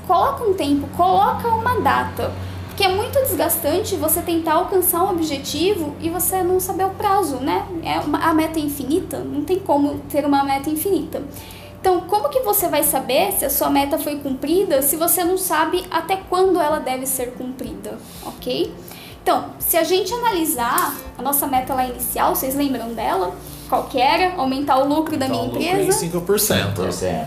Coloca 0.04 0.42
um 0.42 0.52
tempo, 0.54 0.88
coloca 0.96 1.46
uma 1.46 1.80
data. 1.80 2.32
Porque 2.66 2.82
é 2.82 2.88
muito 2.88 3.20
desgastante 3.20 3.94
você 3.94 4.20
tentar 4.20 4.54
alcançar 4.54 5.04
um 5.04 5.10
objetivo 5.10 5.94
e 6.00 6.10
você 6.10 6.42
não 6.42 6.58
saber 6.58 6.86
o 6.86 6.90
prazo, 6.90 7.36
né? 7.36 7.64
É 7.84 8.00
uma, 8.00 8.18
a 8.18 8.34
meta 8.34 8.58
é 8.58 8.62
infinita, 8.62 9.20
não 9.20 9.44
tem 9.44 9.60
como 9.60 10.00
ter 10.10 10.26
uma 10.26 10.42
meta 10.42 10.70
infinita. 10.70 11.22
Então, 11.80 12.00
como 12.00 12.30
que 12.30 12.40
você 12.40 12.66
vai 12.68 12.82
saber 12.82 13.32
se 13.32 13.44
a 13.44 13.50
sua 13.50 13.70
meta 13.70 13.96
foi 13.96 14.16
cumprida 14.16 14.82
se 14.82 14.96
você 14.96 15.22
não 15.22 15.38
sabe 15.38 15.84
até 15.88 16.16
quando 16.16 16.60
ela 16.60 16.80
deve 16.80 17.06
ser 17.06 17.34
cumprida, 17.34 17.98
ok? 18.26 18.72
Então, 19.22 19.50
se 19.58 19.76
a 19.76 19.84
gente 19.84 20.12
analisar 20.12 20.94
a 21.16 21.22
nossa 21.22 21.46
meta 21.46 21.74
lá 21.74 21.86
inicial, 21.86 22.34
vocês 22.34 22.54
lembram 22.54 22.92
dela? 22.92 23.34
Qual 23.68 23.84
que 23.84 23.98
era? 24.00 24.34
Aumentar 24.36 24.78
o 24.78 24.86
lucro 24.88 25.16
da 25.16 25.28
minha 25.28 25.44
Então, 25.44 25.54
lucro 25.54 25.62
empresa. 25.80 26.04
em 26.04 26.10
5%. 26.10 26.74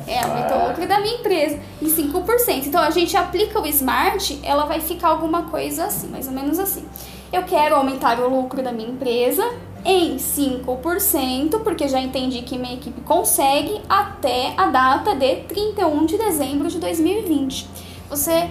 É, 0.05 0.19
aumentou 0.23 0.57
o 0.57 0.67
lucro 0.67 0.87
da 0.87 0.99
minha 0.99 1.15
empresa 1.15 1.59
em 1.81 1.87
5%. 1.87 2.67
Então 2.67 2.81
a 2.81 2.91
gente 2.91 3.15
aplica 3.17 3.59
o 3.59 3.65
Smart, 3.65 4.39
ela 4.43 4.65
vai 4.65 4.79
ficar 4.79 5.07
alguma 5.07 5.43
coisa 5.43 5.85
assim, 5.85 6.07
mais 6.07 6.27
ou 6.27 6.33
menos 6.33 6.59
assim. 6.59 6.85
Eu 7.33 7.43
quero 7.43 7.75
aumentar 7.75 8.19
o 8.19 8.29
lucro 8.29 8.61
da 8.61 8.71
minha 8.71 8.89
empresa 8.89 9.43
em 9.83 10.17
5%, 10.17 11.59
porque 11.63 11.87
já 11.87 11.99
entendi 11.99 12.41
que 12.41 12.57
minha 12.57 12.73
equipe 12.75 13.01
consegue 13.01 13.81
até 13.89 14.53
a 14.57 14.67
data 14.67 15.15
de 15.15 15.37
31 15.47 16.05
de 16.05 16.17
dezembro 16.17 16.67
de 16.69 16.77
2020. 16.77 17.67
Você 18.09 18.49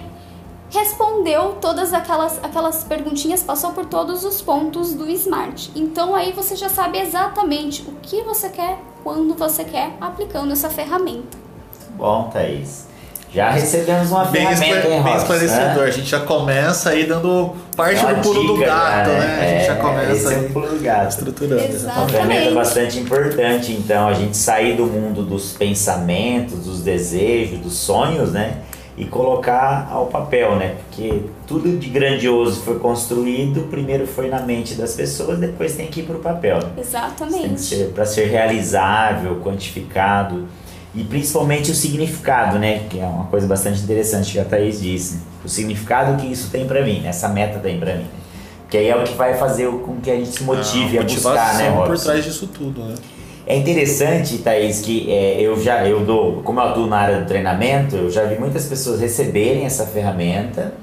respondeu 0.75 1.55
todas 1.61 1.93
aquelas, 1.93 2.39
aquelas 2.43 2.83
perguntinhas, 2.83 3.41
passou 3.41 3.71
por 3.71 3.85
todos 3.85 4.23
os 4.25 4.41
pontos 4.41 4.93
do 4.93 5.09
Smart. 5.09 5.71
Então 5.75 6.13
aí 6.15 6.31
você 6.33 6.55
já 6.55 6.69
sabe 6.69 6.99
exatamente 6.99 7.81
o 7.87 7.93
que 8.01 8.21
você 8.23 8.49
quer, 8.49 8.77
quando 9.03 9.33
você 9.35 9.63
quer, 9.63 9.91
aplicando 10.01 10.51
essa 10.51 10.69
ferramenta. 10.69 11.37
Bom, 11.97 12.29
Thaís. 12.31 12.85
Já 13.33 13.49
recebemos 13.49 14.11
uma 14.11 14.23
Bem, 14.25 14.47
ferramenta, 14.47 14.87
hein, 14.87 15.03
bem 15.03 15.17
esclarecedor. 15.17 15.75
né? 15.75 15.83
A 15.83 15.91
gente 15.91 16.07
já 16.07 16.21
começa 16.21 16.89
aí 16.91 17.05
dando 17.05 17.53
parte 17.75 17.99
Uma 17.99 18.13
do 18.13 18.21
pulo 18.21 18.47
do 18.53 18.57
gato, 18.61 19.09
já, 19.09 19.17
né? 19.19 19.39
A 19.41 19.45
gente 19.57 19.65
já 19.67 19.73
É, 19.73 19.75
começa 19.75 20.11
Esse 20.13 20.33
é 20.33 20.37
aí 20.37 20.45
o 20.45 20.53
pulo 20.53 20.67
do 20.69 20.79
gato. 20.81 21.09
estruturando. 21.09 21.63
Exato. 21.73 21.99
Uma 21.99 22.07
ferramenta 22.07 22.33
Exatamente. 22.43 22.55
bastante 22.55 22.99
importante, 22.99 23.71
então, 23.73 24.07
a 24.07 24.13
gente 24.13 24.37
sair 24.37 24.77
do 24.77 24.85
mundo 24.85 25.21
dos 25.21 25.51
pensamentos, 25.51 26.59
dos 26.65 26.81
desejos, 26.81 27.59
dos 27.59 27.73
sonhos, 27.73 28.31
né? 28.31 28.59
E 28.97 29.03
colocar 29.05 29.89
ao 29.91 30.05
papel, 30.05 30.55
né? 30.55 30.75
Porque 30.87 31.23
tudo 31.45 31.77
de 31.77 31.89
grandioso 31.89 32.61
foi 32.61 32.79
construído, 32.79 33.67
primeiro 33.69 34.07
foi 34.07 34.29
na 34.29 34.39
mente 34.39 34.75
das 34.75 34.93
pessoas, 34.93 35.37
depois 35.37 35.75
tem 35.75 35.87
que 35.87 35.99
ir 35.99 36.03
para 36.03 36.15
o 36.15 36.19
papel. 36.19 36.59
né? 36.59 36.71
Exatamente. 36.77 37.75
para 37.93 38.05
ser 38.05 38.27
realizável, 38.27 39.41
quantificado 39.43 40.45
e 40.93 41.03
principalmente 41.03 41.71
o 41.71 41.75
significado, 41.75 42.57
né? 42.57 42.85
Que 42.89 42.99
é 43.01 43.05
uma 43.05 43.25
coisa 43.25 43.45
bastante 43.47 43.81
interessante 43.81 44.31
que 44.31 44.39
a 44.39 44.45
Thaís 44.45 44.79
disse. 44.79 45.19
O 45.43 45.49
significado 45.49 46.15
que 46.21 46.31
isso 46.31 46.49
tem 46.49 46.65
para 46.65 46.81
mim, 46.81 47.03
essa 47.05 47.27
meta 47.27 47.59
tem 47.59 47.77
para 47.77 47.95
mim. 47.95 48.05
Porque 48.61 48.77
Que 48.77 48.77
aí 48.77 48.87
é 48.87 48.95
o 48.95 49.03
que 49.03 49.13
vai 49.13 49.33
fazer 49.37 49.69
com 49.69 49.97
que 50.01 50.09
a 50.09 50.15
gente 50.15 50.29
se 50.29 50.43
motive 50.43 50.97
a 50.97 51.01
a 51.01 51.03
buscar, 51.03 51.33
né, 51.57 51.69
motivação 51.69 51.75
por 51.75 51.87
Robson? 51.89 52.03
trás 52.05 52.23
disso 52.23 52.47
tudo, 52.47 52.81
né? 52.81 52.95
É 53.47 53.55
interessante, 53.55 54.39
Thaís, 54.39 54.81
que 54.81 55.11
é, 55.11 55.39
eu 55.39 55.61
já 55.61 55.87
eu 55.87 56.03
dou, 56.03 56.41
como 56.41 56.59
eu 56.59 56.63
atuo 56.63 56.87
na 56.87 56.97
área 56.97 57.19
do 57.19 57.27
treinamento, 57.27 57.95
eu 57.95 58.09
já 58.09 58.23
vi 58.23 58.39
muitas 58.39 58.65
pessoas 58.65 58.99
receberem 58.99 59.65
essa 59.65 59.85
ferramenta, 59.85 60.73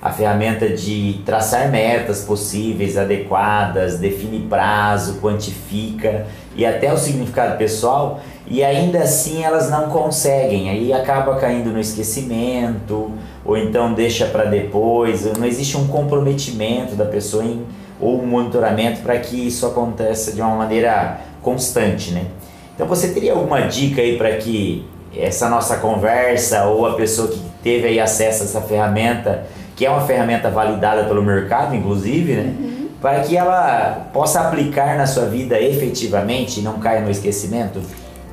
a 0.00 0.10
ferramenta 0.10 0.70
de 0.70 1.20
traçar 1.26 1.70
metas 1.70 2.22
possíveis, 2.22 2.96
adequadas, 2.96 3.98
define 3.98 4.40
prazo, 4.48 5.18
quantifica 5.20 6.26
e 6.56 6.64
até 6.64 6.90
o 6.90 6.96
significado 6.96 7.58
pessoal, 7.58 8.20
e 8.46 8.64
ainda 8.64 9.00
assim 9.00 9.42
elas 9.44 9.68
não 9.68 9.90
conseguem, 9.90 10.70
aí 10.70 10.94
acaba 10.94 11.36
caindo 11.36 11.70
no 11.70 11.78
esquecimento, 11.78 13.12
ou 13.44 13.54
então 13.54 13.92
deixa 13.92 14.24
para 14.24 14.44
depois, 14.44 15.30
não 15.36 15.44
existe 15.44 15.76
um 15.76 15.86
comprometimento 15.86 16.94
da 16.94 17.04
pessoa 17.04 17.44
em, 17.44 17.66
ou 18.00 18.22
um 18.22 18.26
monitoramento 18.26 19.00
para 19.02 19.18
que 19.18 19.46
isso 19.46 19.66
aconteça 19.66 20.32
de 20.32 20.40
uma 20.40 20.54
maneira 20.54 21.27
constante, 21.42 22.12
né? 22.12 22.26
Então 22.74 22.86
você 22.86 23.08
teria 23.08 23.32
alguma 23.32 23.62
dica 23.62 24.00
aí 24.00 24.16
para 24.16 24.36
que 24.36 24.86
essa 25.16 25.48
nossa 25.48 25.78
conversa 25.78 26.64
ou 26.64 26.86
a 26.86 26.94
pessoa 26.94 27.28
que 27.28 27.40
teve 27.62 27.88
aí 27.88 28.00
acesso 28.00 28.42
a 28.42 28.46
essa 28.46 28.60
ferramenta, 28.60 29.46
que 29.74 29.84
é 29.84 29.90
uma 29.90 30.02
ferramenta 30.02 30.50
validada 30.50 31.04
pelo 31.04 31.22
mercado, 31.22 31.74
inclusive, 31.74 32.34
né? 32.34 32.54
Para 33.00 33.20
que 33.20 33.36
ela 33.36 34.08
possa 34.12 34.40
aplicar 34.40 34.96
na 34.96 35.06
sua 35.06 35.26
vida 35.26 35.60
efetivamente 35.60 36.60
e 36.60 36.62
não 36.62 36.80
caia 36.80 37.00
no 37.00 37.10
esquecimento? 37.10 37.80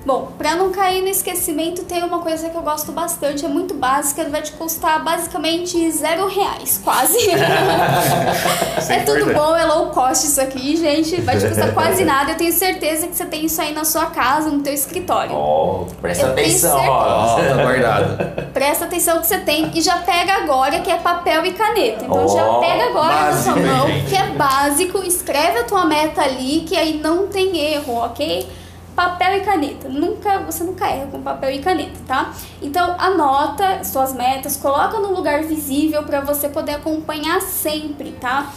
Bom, 0.05 0.33
pra 0.37 0.55
não 0.55 0.71
cair 0.71 1.01
no 1.01 1.07
esquecimento, 1.07 1.83
tem 1.83 2.03
uma 2.03 2.19
coisa 2.19 2.47
que 2.47 2.55
eu 2.55 2.61
gosto 2.61 2.91
bastante, 2.91 3.43
é 3.43 3.47
muito 3.47 3.73
básica, 3.73 4.23
vai 4.29 4.43
te 4.43 4.51
custar 4.51 5.03
basicamente 5.03 5.89
zero 5.89 6.27
reais, 6.27 6.79
quase. 6.83 7.17
é 8.87 8.99
tudo 8.99 9.33
bom, 9.33 9.55
é 9.55 9.65
low 9.65 9.87
cost 9.87 10.27
isso 10.27 10.39
aqui, 10.39 10.77
gente, 10.77 11.19
vai 11.21 11.39
te 11.39 11.47
custar 11.47 11.73
quase 11.73 12.05
nada. 12.05 12.33
Eu 12.33 12.37
tenho 12.37 12.53
certeza 12.53 13.07
que 13.07 13.15
você 13.15 13.25
tem 13.25 13.45
isso 13.45 13.59
aí 13.59 13.73
na 13.73 13.83
sua 13.83 14.05
casa, 14.05 14.51
no 14.51 14.61
teu 14.61 14.73
escritório. 14.73 15.35
Oh, 15.35 15.87
presta 15.99 16.27
Eu 16.27 16.31
atenção, 16.33 16.79
ó. 16.87 17.35
Tá 17.41 17.63
guardado. 17.63 18.51
Presta 18.53 18.85
atenção 18.85 19.19
que 19.19 19.25
você 19.25 19.39
tem 19.39 19.71
e 19.73 19.81
já 19.81 19.97
pega 19.97 20.33
agora 20.33 20.81
que 20.81 20.91
é 20.91 20.97
papel 20.97 21.47
e 21.47 21.53
caneta. 21.53 22.05
Então 22.05 22.25
Ó, 22.25 22.27
já 22.27 22.59
pega 22.59 22.89
agora 22.89 23.31
na 23.31 23.33
sua 23.33 23.55
mão, 23.55 23.87
gente? 23.87 24.09
que 24.09 24.15
é 24.15 24.27
básico, 24.27 24.99
escreve 24.99 25.59
a 25.59 25.63
tua 25.63 25.85
meta 25.85 26.21
ali, 26.21 26.61
que 26.61 26.77
aí 26.77 26.99
não 27.01 27.25
tem 27.25 27.57
erro, 27.57 27.95
ok? 27.95 28.47
Papel 28.95 29.37
e 29.37 29.41
caneta. 29.41 29.89
Nunca, 29.89 30.39
você 30.39 30.63
nunca 30.63 30.87
erra 30.87 31.07
com 31.07 31.21
papel 31.21 31.51
e 31.51 31.59
caneta, 31.59 31.99
tá? 32.07 32.33
Então 32.61 32.95
anota 32.97 33.83
suas 33.83 34.13
metas, 34.13 34.55
coloca 34.55 34.99
no 34.99 35.13
lugar 35.13 35.43
visível 35.43 36.03
para 36.03 36.21
você 36.21 36.47
poder 36.47 36.75
acompanhar 36.75 37.41
sempre, 37.41 38.13
tá? 38.13 38.53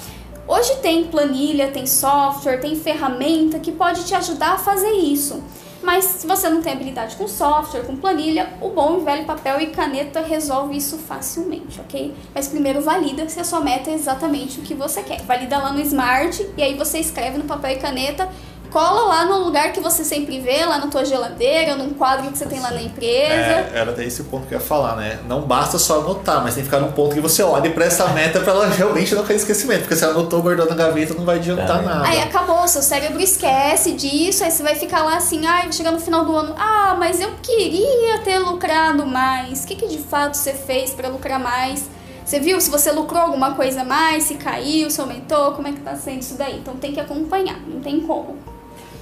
Hoje 0.46 0.76
tem 0.76 1.04
planilha, 1.08 1.68
tem 1.68 1.86
software, 1.86 2.58
tem 2.58 2.74
ferramenta 2.74 3.58
que 3.58 3.72
pode 3.72 4.04
te 4.04 4.14
ajudar 4.14 4.52
a 4.52 4.58
fazer 4.58 4.92
isso. 4.92 5.42
Mas 5.82 6.04
se 6.04 6.26
você 6.26 6.48
não 6.48 6.60
tem 6.60 6.72
habilidade 6.72 7.16
com 7.16 7.28
software, 7.28 7.82
com 7.82 7.96
planilha, 7.96 8.48
o 8.60 8.70
bom 8.70 8.98
e 9.00 9.04
velho 9.04 9.24
papel 9.24 9.60
e 9.60 9.66
caneta 9.68 10.20
resolve 10.20 10.76
isso 10.76 10.98
facilmente, 10.98 11.80
ok? 11.80 12.14
Mas 12.34 12.48
primeiro 12.48 12.80
valida 12.80 13.28
se 13.28 13.38
a 13.38 13.44
sua 13.44 13.60
meta 13.60 13.90
é 13.90 13.94
exatamente 13.94 14.58
o 14.58 14.62
que 14.62 14.74
você 14.74 15.02
quer. 15.02 15.22
Valida 15.22 15.58
lá 15.58 15.72
no 15.72 15.80
Smart 15.80 16.50
e 16.56 16.62
aí 16.62 16.74
você 16.74 16.98
escreve 16.98 17.38
no 17.38 17.44
papel 17.44 17.72
e 17.72 17.76
caneta, 17.76 18.28
cola 18.70 19.02
lá 19.08 19.24
no 19.24 19.38
lugar 19.44 19.72
que 19.72 19.80
você 19.80 20.04
sempre 20.04 20.40
vê, 20.40 20.64
lá 20.64 20.78
na 20.78 20.86
tua 20.86 21.04
geladeira, 21.04 21.74
num 21.76 21.90
quadro 21.90 22.30
que 22.30 22.38
você 22.38 22.46
tem 22.46 22.60
lá 22.60 22.70
na 22.70 22.82
empresa. 22.82 23.32
É, 23.32 23.70
era 23.74 23.90
até 23.90 24.04
esse 24.04 24.22
ponto 24.24 24.46
que 24.46 24.54
eu 24.54 24.58
ia 24.58 24.64
falar, 24.64 24.96
né? 24.96 25.18
Não 25.26 25.42
basta 25.42 25.78
só 25.78 26.00
anotar, 26.00 26.42
mas 26.42 26.54
tem 26.54 26.62
que 26.62 26.70
ficar 26.70 26.80
num 26.80 26.92
ponto 26.92 27.14
que 27.14 27.20
você 27.20 27.42
olhe 27.42 27.70
pra 27.70 27.84
essa 27.86 28.06
meta 28.08 28.40
pra 28.40 28.52
ela 28.52 28.66
realmente 28.72 29.14
não 29.14 29.24
cair 29.24 29.36
esquecimento. 29.36 29.80
Porque 29.80 29.96
se 29.96 30.04
ela 30.04 30.12
anotou, 30.12 30.42
guardou 30.42 30.66
na 30.66 30.74
gaveta, 30.74 31.14
não 31.14 31.24
vai 31.24 31.36
adiantar 31.36 31.66
Tá. 31.66 31.82
nada. 31.82 32.06
Aí 32.08 32.20
acabou, 32.22 32.66
seu 32.68 32.82
cérebro 32.82 33.20
esquece 33.20 33.92
disso, 33.92 34.44
aí 34.44 34.50
você 34.50 34.62
vai 34.62 34.74
ficar 34.74 35.02
lá 35.04 35.16
assim, 35.16 35.46
ai, 35.46 35.62
vai 35.64 35.72
chegar 35.72 35.90
no 35.90 36.00
final 36.00 36.24
do 36.24 36.36
ano, 36.36 36.54
ah, 36.58 36.96
mas 36.98 37.20
eu 37.20 37.30
queria 37.42 38.18
ter 38.20 38.38
lucrado 38.38 39.06
mais. 39.06 39.64
O 39.64 39.66
que, 39.66 39.74
que 39.76 39.86
de 39.88 39.98
fato 39.98 40.34
você 40.36 40.52
fez 40.52 40.90
pra 40.92 41.08
lucrar 41.08 41.38
mais? 41.40 41.84
Você 42.24 42.38
viu 42.40 42.60
se 42.60 42.68
você 42.68 42.92
lucrou 42.92 43.22
alguma 43.22 43.54
coisa 43.54 43.80
a 43.80 43.84
mais, 43.84 44.24
se 44.24 44.34
caiu, 44.34 44.90
se 44.90 45.00
aumentou, 45.00 45.52
como 45.52 45.66
é 45.66 45.72
que 45.72 45.80
tá 45.80 45.96
sendo 45.96 46.20
isso 46.20 46.34
daí? 46.36 46.58
Então 46.58 46.76
tem 46.76 46.92
que 46.92 47.00
acompanhar, 47.00 47.58
não 47.66 47.80
tem 47.80 48.00
como. 48.00 48.36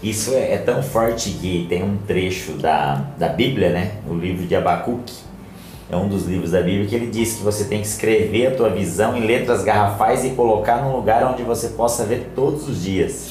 Isso 0.07 0.35
é, 0.35 0.55
é 0.55 0.59
tão 0.59 0.85
forte 0.85 1.31
que 1.31 1.66
tem 1.69 1.83
um 1.83 1.97
trecho 1.97 2.53
da, 2.53 3.03
da 3.19 3.29
Bíblia, 3.29 3.71
né? 3.71 3.90
O 4.09 4.14
livro 4.14 4.47
de 4.47 4.55
Abacuque. 4.55 5.12
É 5.90 5.97
um 5.97 6.09
dos 6.09 6.27
livros 6.27 6.53
da 6.53 6.61
Bíblia 6.61 6.87
que 6.87 6.95
ele 6.95 7.07
diz 7.07 7.35
que 7.35 7.42
você 7.42 7.64
tem 7.64 7.81
que 7.81 7.88
escrever 7.88 8.47
a 8.47 8.51
tua 8.53 8.71
visão 8.71 9.16
em 9.16 9.27
letras 9.27 9.64
garrafais 9.64 10.25
e 10.25 10.31
colocar 10.31 10.77
num 10.77 10.95
lugar 10.95 11.25
onde 11.25 11.42
você 11.42 11.71
possa 11.71 12.05
ver 12.05 12.31
todos 12.37 12.69
os 12.69 12.85
dias. 12.85 13.31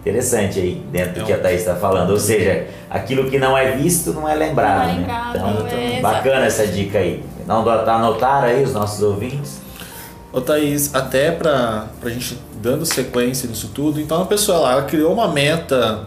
Interessante 0.00 0.58
aí, 0.58 0.82
dentro 0.90 1.20
do 1.20 1.26
que 1.26 1.32
a 1.32 1.38
Thaís 1.38 1.60
está 1.60 1.76
falando. 1.76 2.10
Ou 2.10 2.18
seja, 2.18 2.66
aquilo 2.88 3.30
que 3.30 3.38
não 3.38 3.56
é 3.56 3.76
visto 3.76 4.12
não 4.12 4.28
é 4.28 4.34
lembrado. 4.34 4.78
Não 4.78 4.82
é 4.82 4.86
né? 4.86 4.98
lembrado, 4.98 5.36
Então, 5.36 5.78
é, 5.78 6.00
bacana 6.00 6.46
essa 6.46 6.66
dica 6.66 6.98
aí. 6.98 7.22
Não 7.46 7.62
tá 7.62 7.94
anotaram 7.94 8.48
aí 8.48 8.64
os 8.64 8.72
nossos 8.72 9.00
ouvintes? 9.00 9.60
Ô 10.32 10.40
Thaís, 10.40 10.92
até 10.92 11.30
pra, 11.30 11.86
pra 12.00 12.10
gente 12.10 12.36
dando 12.60 12.84
sequência 12.84 13.48
nisso 13.48 13.70
tudo, 13.74 14.00
então 14.00 14.22
a 14.22 14.26
pessoa 14.26 14.58
ela, 14.58 14.72
ela 14.72 14.82
criou 14.82 15.12
uma 15.12 15.28
meta 15.28 16.06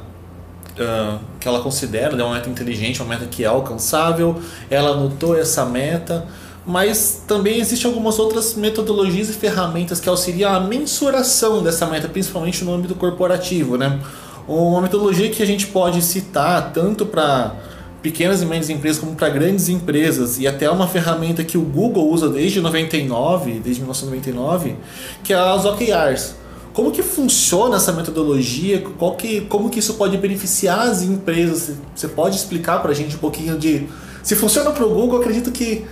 ah, 0.80 1.20
que 1.40 1.48
ela 1.48 1.60
considera, 1.60 2.16
né, 2.16 2.24
uma 2.24 2.36
meta 2.36 2.50
inteligente, 2.50 3.02
uma 3.02 3.10
meta 3.10 3.26
que 3.26 3.44
é 3.44 3.48
alcançável, 3.48 4.40
ela 4.70 4.92
anotou 4.92 5.38
essa 5.38 5.66
meta, 5.66 6.26
mas 6.66 7.24
também 7.28 7.60
existem 7.60 7.90
algumas 7.90 8.18
outras 8.18 8.56
metodologias 8.56 9.30
e 9.30 9.34
ferramentas 9.34 10.00
que 10.00 10.10
auxiliam 10.10 10.50
a 10.52 10.60
mensuração 10.60 11.62
dessa 11.62 11.86
meta, 11.86 12.08
principalmente 12.08 12.64
no 12.64 12.74
âmbito 12.74 12.96
corporativo, 12.96 13.78
né? 13.78 14.00
Uma 14.48 14.82
metodologia 14.82 15.30
que 15.30 15.44
a 15.44 15.46
gente 15.46 15.68
pode 15.68 16.02
citar 16.02 16.72
tanto 16.74 17.06
para 17.06 17.56
pequenas 18.02 18.42
e 18.42 18.46
médias 18.46 18.70
empresas 18.70 19.00
como 19.00 19.16
para 19.16 19.30
grandes 19.30 19.70
empresas 19.70 20.40
e 20.40 20.48
até 20.48 20.70
uma 20.70 20.88
ferramenta 20.88 21.44
que 21.44 21.58
o 21.58 21.62
Google 21.62 22.10
usa 22.10 22.30
desde 22.30 22.60
99, 22.60 23.60
desde 23.60 23.82
1999, 23.82 24.76
que 25.24 25.34
é 25.34 25.38
as 25.38 25.66
OKRs. 25.66 26.43
Como 26.74 26.92
que 26.92 27.04
funciona 27.04 27.78
essa 27.78 27.92
metodologia? 27.92 28.82
Qual 28.98 29.16
que, 29.16 29.42
como 29.42 29.70
que 29.70 29.80
isso 29.80 29.94
pode 29.94 30.18
beneficiar 30.18 30.88
as 30.88 31.04
empresas? 31.04 31.78
Você 31.96 32.08
pode 32.08 32.36
explicar 32.36 32.82
para 32.82 32.92
a 32.92 32.96
gente 32.96 33.16
um 33.16 33.20
pouquinho 33.20 33.58
de... 33.58 33.88
Se 34.24 34.36
funciona 34.36 34.72
para 34.72 34.86
o 34.86 34.90
Google, 34.90 35.20
acredito 35.20 35.52
que, 35.52 35.86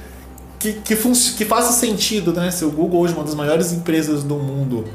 que, 0.57 0.73
que, 0.73 0.95
que 0.95 1.45
faça 1.45 1.71
sentido, 1.71 2.33
né? 2.33 2.49
Se 2.49 2.65
o 2.65 2.71
Google 2.71 3.01
hoje 3.01 3.13
é 3.13 3.15
uma 3.15 3.25
das 3.25 3.35
maiores 3.35 3.71
empresas 3.71 4.23
do 4.23 4.35
mundo 4.35 4.85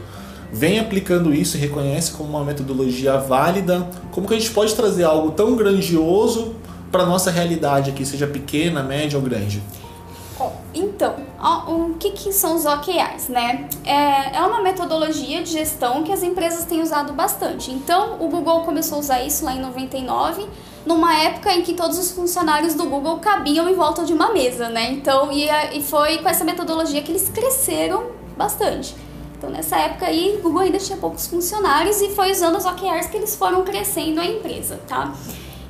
vem 0.52 0.78
aplicando 0.78 1.34
isso 1.34 1.56
e 1.56 1.60
reconhece 1.60 2.12
como 2.12 2.30
uma 2.30 2.44
metodologia 2.44 3.16
válida, 3.18 3.86
como 4.10 4.26
que 4.26 4.34
a 4.34 4.38
gente 4.38 4.50
pode 4.50 4.74
trazer 4.74 5.04
algo 5.04 5.32
tão 5.32 5.56
grandioso 5.56 6.54
para 6.90 7.04
nossa 7.04 7.30
realidade 7.30 7.90
aqui, 7.90 8.06
seja 8.06 8.26
pequena, 8.26 8.82
média 8.82 9.18
ou 9.18 9.24
grande? 9.24 9.62
Então, 10.74 11.14
o 11.66 11.94
que, 11.94 12.10
que 12.10 12.32
são 12.32 12.54
os 12.54 12.66
OKRs, 12.66 13.30
né? 13.30 13.68
É, 13.84 14.36
é 14.36 14.40
uma 14.42 14.60
metodologia 14.60 15.42
de 15.42 15.50
gestão 15.50 16.02
que 16.02 16.12
as 16.12 16.22
empresas 16.22 16.64
têm 16.64 16.82
usado 16.82 17.12
bastante. 17.12 17.70
Então, 17.70 18.16
o 18.20 18.28
Google 18.28 18.60
começou 18.60 18.96
a 18.96 19.00
usar 19.00 19.22
isso 19.22 19.44
lá 19.44 19.54
em 19.54 19.60
99, 19.60 20.46
numa 20.84 21.14
época 21.22 21.52
em 21.52 21.62
que 21.62 21.72
todos 21.74 21.98
os 21.98 22.10
funcionários 22.10 22.74
do 22.74 22.84
Google 22.86 23.18
cabiam 23.18 23.68
em 23.68 23.74
volta 23.74 24.04
de 24.04 24.12
uma 24.12 24.32
mesa, 24.32 24.68
né? 24.68 24.92
Então, 24.92 25.32
e, 25.32 25.48
e 25.72 25.82
foi 25.82 26.18
com 26.18 26.28
essa 26.28 26.44
metodologia 26.44 27.02
que 27.02 27.10
eles 27.10 27.28
cresceram 27.28 28.10
bastante. 28.36 28.94
Então, 29.38 29.50
nessa 29.50 29.76
época 29.76 30.06
aí, 30.06 30.36
o 30.38 30.42
Google 30.42 30.62
ainda 30.62 30.78
tinha 30.78 30.96
poucos 30.98 31.26
funcionários 31.26 32.00
e 32.00 32.10
foi 32.10 32.30
usando 32.30 32.56
os 32.56 32.64
OKRs 32.64 33.08
que 33.08 33.16
eles 33.16 33.36
foram 33.36 33.64
crescendo 33.64 34.20
a 34.20 34.24
empresa, 34.24 34.80
tá? 34.86 35.14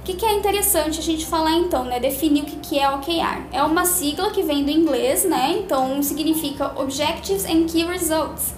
O 0.06 0.08
que, 0.08 0.14
que 0.14 0.24
é 0.24 0.34
interessante 0.34 1.00
a 1.00 1.02
gente 1.02 1.26
falar 1.26 1.50
então, 1.54 1.82
né? 1.82 1.98
Definir 1.98 2.44
o 2.44 2.46
que, 2.46 2.56
que 2.58 2.78
é 2.78 2.88
OKR. 2.88 3.48
É 3.50 3.60
uma 3.64 3.84
sigla 3.84 4.30
que 4.30 4.40
vem 4.40 4.64
do 4.64 4.70
inglês, 4.70 5.24
né? 5.24 5.56
Então 5.58 6.00
significa 6.00 6.80
Objectives 6.80 7.44
and 7.44 7.66
Key 7.66 7.84
Results. 7.84 8.54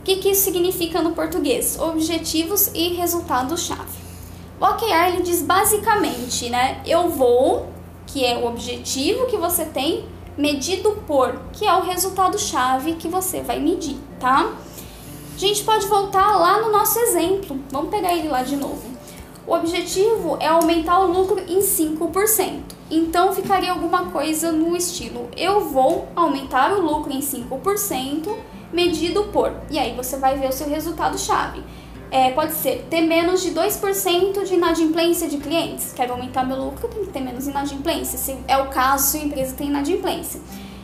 O 0.00 0.02
que, 0.04 0.16
que 0.16 0.28
isso 0.28 0.42
significa 0.42 1.00
no 1.00 1.12
português? 1.12 1.78
Objetivos 1.80 2.70
e 2.74 2.88
resultados-chave. 2.88 3.98
O 4.60 4.66
OKR 4.66 5.14
ele 5.14 5.22
diz 5.22 5.40
basicamente, 5.40 6.50
né? 6.50 6.82
Eu 6.84 7.08
vou, 7.08 7.68
que 8.06 8.22
é 8.22 8.36
o 8.36 8.46
objetivo 8.46 9.24
que 9.28 9.38
você 9.38 9.64
tem, 9.64 10.04
medido 10.36 10.90
por, 11.06 11.40
que 11.54 11.64
é 11.64 11.74
o 11.74 11.80
resultado-chave 11.80 12.96
que 12.96 13.08
você 13.08 13.40
vai 13.40 13.58
medir, 13.58 13.96
tá? 14.20 14.52
A 15.34 15.38
gente 15.38 15.64
pode 15.64 15.86
voltar 15.86 16.36
lá 16.36 16.60
no 16.60 16.70
nosso 16.70 16.98
exemplo. 16.98 17.58
Vamos 17.70 17.88
pegar 17.88 18.12
ele 18.12 18.28
lá 18.28 18.42
de 18.42 18.56
novo. 18.56 18.91
O 19.46 19.54
objetivo 19.54 20.36
é 20.38 20.46
aumentar 20.46 21.00
o 21.00 21.12
lucro 21.12 21.40
em 21.48 21.58
5%. 21.58 22.60
Então 22.90 23.32
ficaria 23.32 23.72
alguma 23.72 24.10
coisa 24.10 24.52
no 24.52 24.76
estilo: 24.76 25.28
eu 25.36 25.68
vou 25.68 26.08
aumentar 26.14 26.72
o 26.72 26.80
lucro 26.80 27.12
em 27.12 27.20
5%, 27.20 28.28
medido 28.72 29.24
por. 29.32 29.52
E 29.70 29.78
aí 29.78 29.94
você 29.96 30.16
vai 30.16 30.38
ver 30.38 30.48
o 30.48 30.52
seu 30.52 30.68
resultado-chave. 30.68 31.62
É, 32.10 32.30
pode 32.30 32.52
ser 32.52 32.86
ter 32.90 33.00
menos 33.00 33.42
de 33.42 33.52
2% 33.52 34.44
de 34.44 34.54
inadimplência 34.54 35.26
de 35.26 35.38
clientes. 35.38 35.94
Quero 35.94 36.12
aumentar 36.12 36.44
meu 36.44 36.58
lucro, 36.58 36.86
tem 36.86 37.06
que 37.06 37.10
ter 37.10 37.20
menos 37.20 37.48
inadimplência. 37.48 38.18
Se 38.18 38.36
é 38.46 38.58
o 38.58 38.68
caso, 38.68 39.12
sua 39.12 39.20
empresa 39.20 39.56
tem 39.56 39.68
inadimplência. 39.68 40.38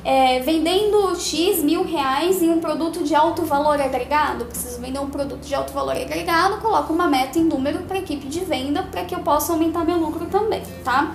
É, 0.09 0.41
vendendo 0.41 1.15
X 1.21 1.63
mil 1.63 1.85
reais 1.85 2.41
em 2.41 2.49
um 2.49 2.61
produto 2.61 3.05
de 3.05 3.15
alto 3.15 3.43
valor 3.43 3.79
agregado, 3.79 4.47
preciso 4.47 4.81
vender 4.81 4.99
um 4.99 5.11
produto 5.11 5.43
de 5.43 5.55
alto 5.55 5.71
valor 5.71 5.95
agregado, 5.95 6.63
coloco 6.63 6.95
uma 6.95 7.07
meta 7.07 7.39
em 7.39 7.45
número 7.45 7.81
para 7.81 7.97
a 7.97 8.01
equipe 8.01 8.27
de 8.27 8.41
venda 8.41 8.83
para 8.85 9.05
que 9.05 9.15
eu 9.15 9.19
possa 9.19 9.53
aumentar 9.53 9.85
meu 9.85 9.99
lucro 9.99 10.25
também, 10.25 10.63
tá? 10.83 11.15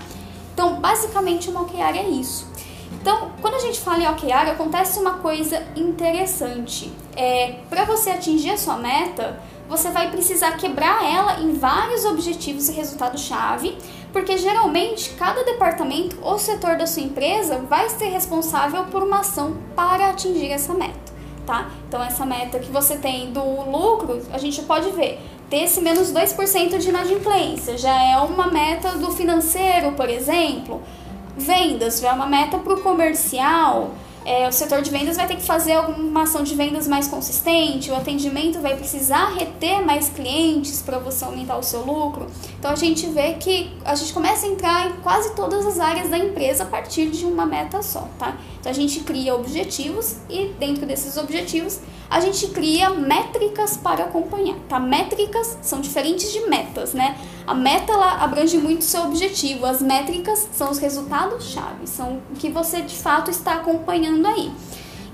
Então, 0.54 0.76
basicamente, 0.76 1.50
uma 1.50 1.64
OKR 1.64 1.98
é 1.98 2.08
isso. 2.08 2.48
Então, 2.92 3.32
quando 3.42 3.56
a 3.56 3.60
gente 3.60 3.80
fala 3.80 4.04
em 4.04 4.08
OKR, 4.08 4.52
acontece 4.52 5.00
uma 5.00 5.14
coisa 5.14 5.64
interessante. 5.76 6.94
É, 7.16 7.56
para 7.72 7.86
você 7.86 8.12
atingir 8.12 8.52
a 8.52 8.58
sua 8.58 8.78
meta, 8.78 9.40
você 9.68 9.90
vai 9.90 10.12
precisar 10.12 10.52
quebrar 10.52 11.04
ela 11.04 11.40
em 11.40 11.54
vários 11.54 12.06
objetivos 12.06 12.70
e 12.70 12.74
resultados-chave, 12.74 13.76
porque 14.14 14.38
geralmente 14.38 15.10
cada 15.16 15.44
departamento 15.44 16.18
ou 16.22 16.38
setor 16.38 16.78
da 16.78 16.86
sua 16.86 17.02
empresa 17.02 17.58
vai 17.58 17.90
ser 17.90 18.06
responsável 18.06 18.86
por 18.86 19.02
uma 19.02 19.22
ação 19.22 19.58
para 19.76 20.10
atingir 20.10 20.52
essa 20.52 20.72
meta, 20.74 21.12
tá? 21.46 21.72
Então, 21.88 22.02
essa 22.02 22.24
meta 22.24 22.60
que 22.60 22.72
você 22.72 22.96
tem 22.96 23.32
do 23.32 23.42
lucro, 23.42 24.22
a 24.32 24.38
gente 24.38 24.62
pode 24.62 24.92
ver, 24.92 25.20
ter 25.50 25.64
esse 25.64 25.82
menos 25.82 26.14
2% 26.14 26.78
de 26.78 26.90
inadimplência 26.90 27.76
já 27.76 28.02
é 28.02 28.18
uma 28.20 28.48
meta 28.48 28.92
do 28.92 29.12
financeiro, 29.12 29.94
por 29.94 30.08
exemplo. 30.08 30.82
Vendas 31.36 32.00
já 32.00 32.10
é 32.10 32.14
uma 32.14 32.28
meta 32.28 32.60
para 32.60 32.76
o 32.76 32.82
comercial 32.82 33.92
é, 34.26 34.48
o 34.48 34.52
setor 34.52 34.82
de 34.82 34.90
vendas 34.90 35.18
vai 35.18 35.28
ter 35.28 35.36
que 35.36 35.44
fazer 35.44 35.74
alguma 35.74 36.24
ação 36.24 36.44
de 36.44 36.56
vendas 36.56 36.88
mais 36.88 37.08
consistente, 37.08 37.92
o 37.92 37.96
atendimento 37.96 38.60
vai 38.60 38.76
precisar 38.76 39.34
reter 39.34 39.86
mais 39.86 40.10
clientes 40.10 40.82
para 40.82 40.98
você 40.98 41.26
aumentar 41.26 41.58
o 41.58 41.64
seu 41.64 41.86
lucro. 41.86 42.28
Então 42.58 42.72
a 42.72 42.76
gente 42.76 43.08
vê 43.08 43.34
que 43.34 43.72
a 43.84 43.96
gente 43.96 44.14
começa 44.14 44.46
a 44.46 44.50
entrar 44.50 44.88
em 44.88 44.94
quase 45.02 45.36
todas 45.36 45.66
as 45.66 45.80
áreas 45.80 46.10
da 46.10 46.18
empresa 46.18 46.64
a 46.64 46.68
partir 46.68 47.10
de 47.10 47.26
uma 47.26 47.46
meta 47.46 47.82
só, 47.82 48.08
tá? 48.18 48.38
Então 48.60 48.72
a 48.72 48.76
gente 48.76 49.02
cria 49.02 49.36
objetivos 49.36 50.18
e 50.30 50.54
dentro 50.60 50.86
desses 50.86 51.18
objetivos 51.18 51.80
a 52.10 52.20
gente 52.20 52.48
cria 52.50 52.92
métricas 52.92 53.76
para 53.76 54.04
acompanhar, 54.06 54.56
tá? 54.70 54.80
Métricas 54.80 55.58
são 55.62 55.82
diferentes 55.82 56.32
de 56.32 56.42
metas, 56.42 56.94
né? 56.94 57.18
A 57.46 57.54
meta 57.54 57.92
ela 57.92 58.24
abrange 58.24 58.58
muito 58.58 58.82
o 58.82 58.86
seu 58.86 59.04
objetivo, 59.04 59.66
as 59.66 59.82
métricas 59.82 60.48
são 60.54 60.70
os 60.72 60.78
resultados-chave, 60.78 61.88
são 61.88 62.22
o 62.32 62.36
que 62.36 62.50
você 62.50 62.82
de 62.82 62.96
fato 62.96 63.30
está 63.30 63.56
acompanhando 63.56 64.13
aí. 64.28 64.52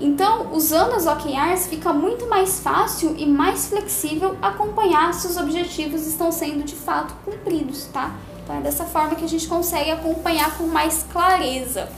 Então, 0.00 0.54
usando 0.54 0.94
as 0.94 1.06
OKRs, 1.06 1.68
fica 1.68 1.92
muito 1.92 2.26
mais 2.26 2.58
fácil 2.60 3.14
e 3.18 3.26
mais 3.26 3.68
flexível 3.68 4.34
acompanhar 4.40 5.12
se 5.12 5.26
os 5.26 5.36
objetivos 5.36 6.06
estão 6.06 6.32
sendo 6.32 6.64
de 6.64 6.74
fato 6.74 7.14
cumpridos, 7.22 7.84
tá? 7.92 8.16
Então, 8.42 8.56
é 8.56 8.60
dessa 8.62 8.84
forma 8.84 9.14
que 9.14 9.24
a 9.24 9.28
gente 9.28 9.46
consegue 9.46 9.90
acompanhar 9.90 10.56
com 10.56 10.66
mais 10.66 11.04
clareza. 11.12 11.88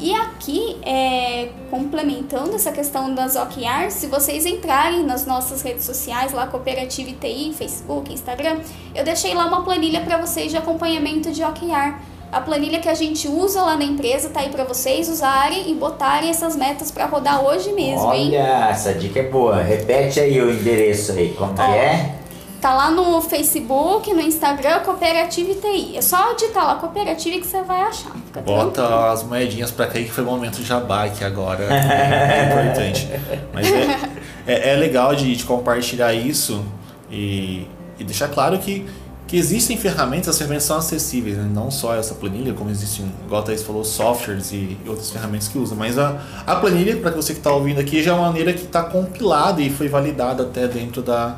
E 0.00 0.14
aqui, 0.14 0.78
é, 0.82 1.50
complementando 1.70 2.54
essa 2.54 2.70
questão 2.70 3.12
das 3.12 3.34
OKRs, 3.34 3.94
se 3.94 4.06
vocês 4.06 4.46
entrarem 4.46 5.02
nas 5.02 5.26
nossas 5.26 5.60
redes 5.62 5.84
sociais, 5.84 6.32
lá 6.32 6.46
Cooperativa 6.46 7.10
ITI, 7.10 7.52
Facebook, 7.52 8.12
Instagram, 8.12 8.60
eu 8.94 9.02
deixei 9.04 9.34
lá 9.34 9.46
uma 9.46 9.64
planilha 9.64 10.02
para 10.02 10.18
vocês 10.18 10.52
de 10.52 10.56
acompanhamento 10.56 11.32
de 11.32 11.42
OKR. 11.42 11.98
A 12.30 12.40
planilha 12.40 12.78
que 12.78 12.88
a 12.88 12.94
gente 12.94 13.26
usa 13.26 13.62
lá 13.62 13.76
na 13.76 13.84
empresa 13.84 14.28
tá 14.28 14.40
aí 14.40 14.50
para 14.50 14.64
vocês 14.64 15.08
usarem 15.08 15.70
e 15.70 15.74
botarem 15.74 16.28
essas 16.28 16.54
metas 16.56 16.90
para 16.90 17.06
rodar 17.06 17.42
hoje 17.42 17.72
mesmo, 17.72 18.02
Olha, 18.06 18.18
hein? 18.18 18.36
essa 18.70 18.92
dica 18.92 19.20
é 19.20 19.22
boa. 19.22 19.62
Repete 19.62 20.20
aí 20.20 20.38
o 20.40 20.50
endereço 20.50 21.12
aí, 21.12 21.30
como 21.30 21.54
que 21.54 21.60
Ó, 21.60 21.64
é? 21.64 22.14
Tá 22.60 22.74
lá 22.74 22.90
no 22.90 23.20
Facebook, 23.22 24.12
no 24.12 24.20
Instagram, 24.20 24.80
Cooperativa 24.80 25.52
ITI. 25.52 25.96
É 25.96 26.02
só 26.02 26.34
digitar 26.34 26.66
lá 26.66 26.74
Cooperativa 26.74 27.38
que 27.38 27.46
você 27.46 27.62
vai 27.62 27.80
achar. 27.82 28.10
Fica 28.26 28.42
tranquilo. 28.42 28.64
Bota 28.64 29.10
as 29.12 29.22
moedinhas 29.22 29.70
pra 29.70 29.86
cair 29.86 30.04
que 30.04 30.10
foi 30.10 30.24
o 30.24 30.26
momento 30.26 30.62
jabá 30.62 31.04
aqui 31.04 31.24
agora. 31.24 31.66
É 31.70 32.44
importante. 32.46 33.08
Mas 33.54 33.72
é, 33.72 33.98
é, 34.46 34.70
é 34.70 34.76
legal 34.76 35.14
de, 35.14 35.34
de 35.34 35.44
compartilhar 35.44 36.12
isso 36.12 36.64
e, 37.10 37.66
e 37.98 38.04
deixar 38.04 38.28
claro 38.28 38.58
que, 38.58 38.86
que 39.28 39.36
existem 39.36 39.76
ferramentas, 39.76 40.30
as 40.30 40.38
ferramentas 40.38 40.64
são 40.64 40.78
acessíveis, 40.78 41.36
né? 41.36 41.46
não 41.52 41.70
só 41.70 41.94
essa 41.94 42.14
planilha, 42.14 42.54
como 42.54 42.70
existem, 42.70 43.12
igual 43.26 43.42
a 43.42 43.44
Thaís 43.44 43.62
falou, 43.62 43.84
softwares 43.84 44.52
e, 44.52 44.78
e 44.82 44.88
outras 44.88 45.10
ferramentas 45.10 45.48
que 45.48 45.58
usa. 45.58 45.74
Mas 45.74 45.98
a, 45.98 46.18
a 46.46 46.56
planilha, 46.56 46.96
para 46.96 47.10
você 47.10 47.34
que 47.34 47.40
está 47.40 47.52
ouvindo 47.52 47.78
aqui, 47.78 48.02
já 48.02 48.12
é 48.12 48.14
uma 48.14 48.28
maneira 48.28 48.54
que 48.54 48.64
está 48.64 48.82
compilada 48.82 49.60
e 49.60 49.68
foi 49.68 49.86
validada 49.86 50.44
até 50.44 50.66
dentro 50.66 51.02
da, 51.02 51.36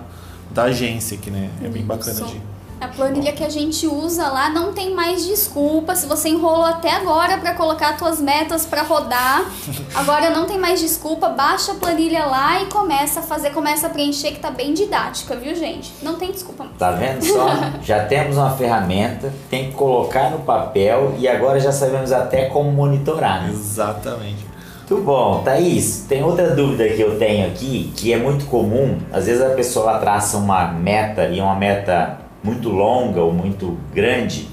da 0.52 0.64
agência 0.64 1.18
aqui, 1.18 1.32
né? 1.32 1.50
É 1.60 1.68
bem 1.68 1.84
bacana 1.84 2.20
de. 2.22 2.40
A 2.80 2.88
planilha 2.88 3.32
que 3.32 3.44
a 3.44 3.48
gente 3.50 3.86
usa 3.86 4.26
lá 4.28 4.48
não 4.48 4.72
tem 4.72 4.94
mais 4.94 5.26
desculpa. 5.26 5.94
Se 5.94 6.06
você 6.06 6.30
enrolou 6.30 6.64
até 6.64 6.90
agora 6.90 7.36
para 7.36 7.52
colocar 7.52 7.98
suas 7.98 8.20
metas 8.20 8.64
para 8.64 8.80
rodar, 8.82 9.44
agora 9.94 10.30
não 10.30 10.46
tem 10.46 10.58
mais 10.58 10.80
desculpa. 10.80 11.28
Baixa 11.28 11.72
a 11.72 11.74
planilha 11.74 12.24
lá 12.24 12.62
e 12.62 12.66
começa 12.66 13.20
a 13.20 13.22
fazer, 13.22 13.50
começa 13.50 13.86
a 13.86 13.90
preencher 13.90 14.30
que 14.30 14.38
tá 14.38 14.50
bem 14.50 14.72
didática, 14.72 15.36
viu, 15.36 15.54
gente? 15.54 15.92
Não 16.02 16.14
tem 16.14 16.32
desculpa. 16.32 16.64
mais. 16.64 16.78
Tá 16.78 16.92
vendo 16.92 17.22
só? 17.22 17.48
já 17.84 18.06
temos 18.06 18.38
uma 18.38 18.56
ferramenta, 18.56 19.30
tem 19.50 19.66
que 19.66 19.72
colocar 19.72 20.30
no 20.30 20.38
papel 20.38 21.14
e 21.18 21.28
agora 21.28 21.60
já 21.60 21.72
sabemos 21.72 22.12
até 22.12 22.46
como 22.46 22.72
monitorar. 22.72 23.42
Né? 23.42 23.50
Exatamente. 23.50 24.50
Muito 24.90 25.04
bom. 25.04 25.42
Thaís, 25.44 26.06
tem 26.08 26.24
outra 26.24 26.54
dúvida 26.54 26.88
que 26.88 27.00
eu 27.00 27.16
tenho 27.16 27.46
aqui, 27.46 27.92
que 27.94 28.12
é 28.12 28.16
muito 28.16 28.46
comum. 28.46 28.98
Às 29.12 29.26
vezes 29.26 29.40
a 29.40 29.50
pessoa 29.50 29.98
traça 29.98 30.36
uma 30.36 30.66
meta 30.66 31.26
e 31.26 31.38
é 31.38 31.42
uma 31.42 31.54
meta 31.54 32.19
muito 32.42 32.68
longa 32.68 33.20
ou 33.20 33.32
muito 33.32 33.78
grande, 33.94 34.48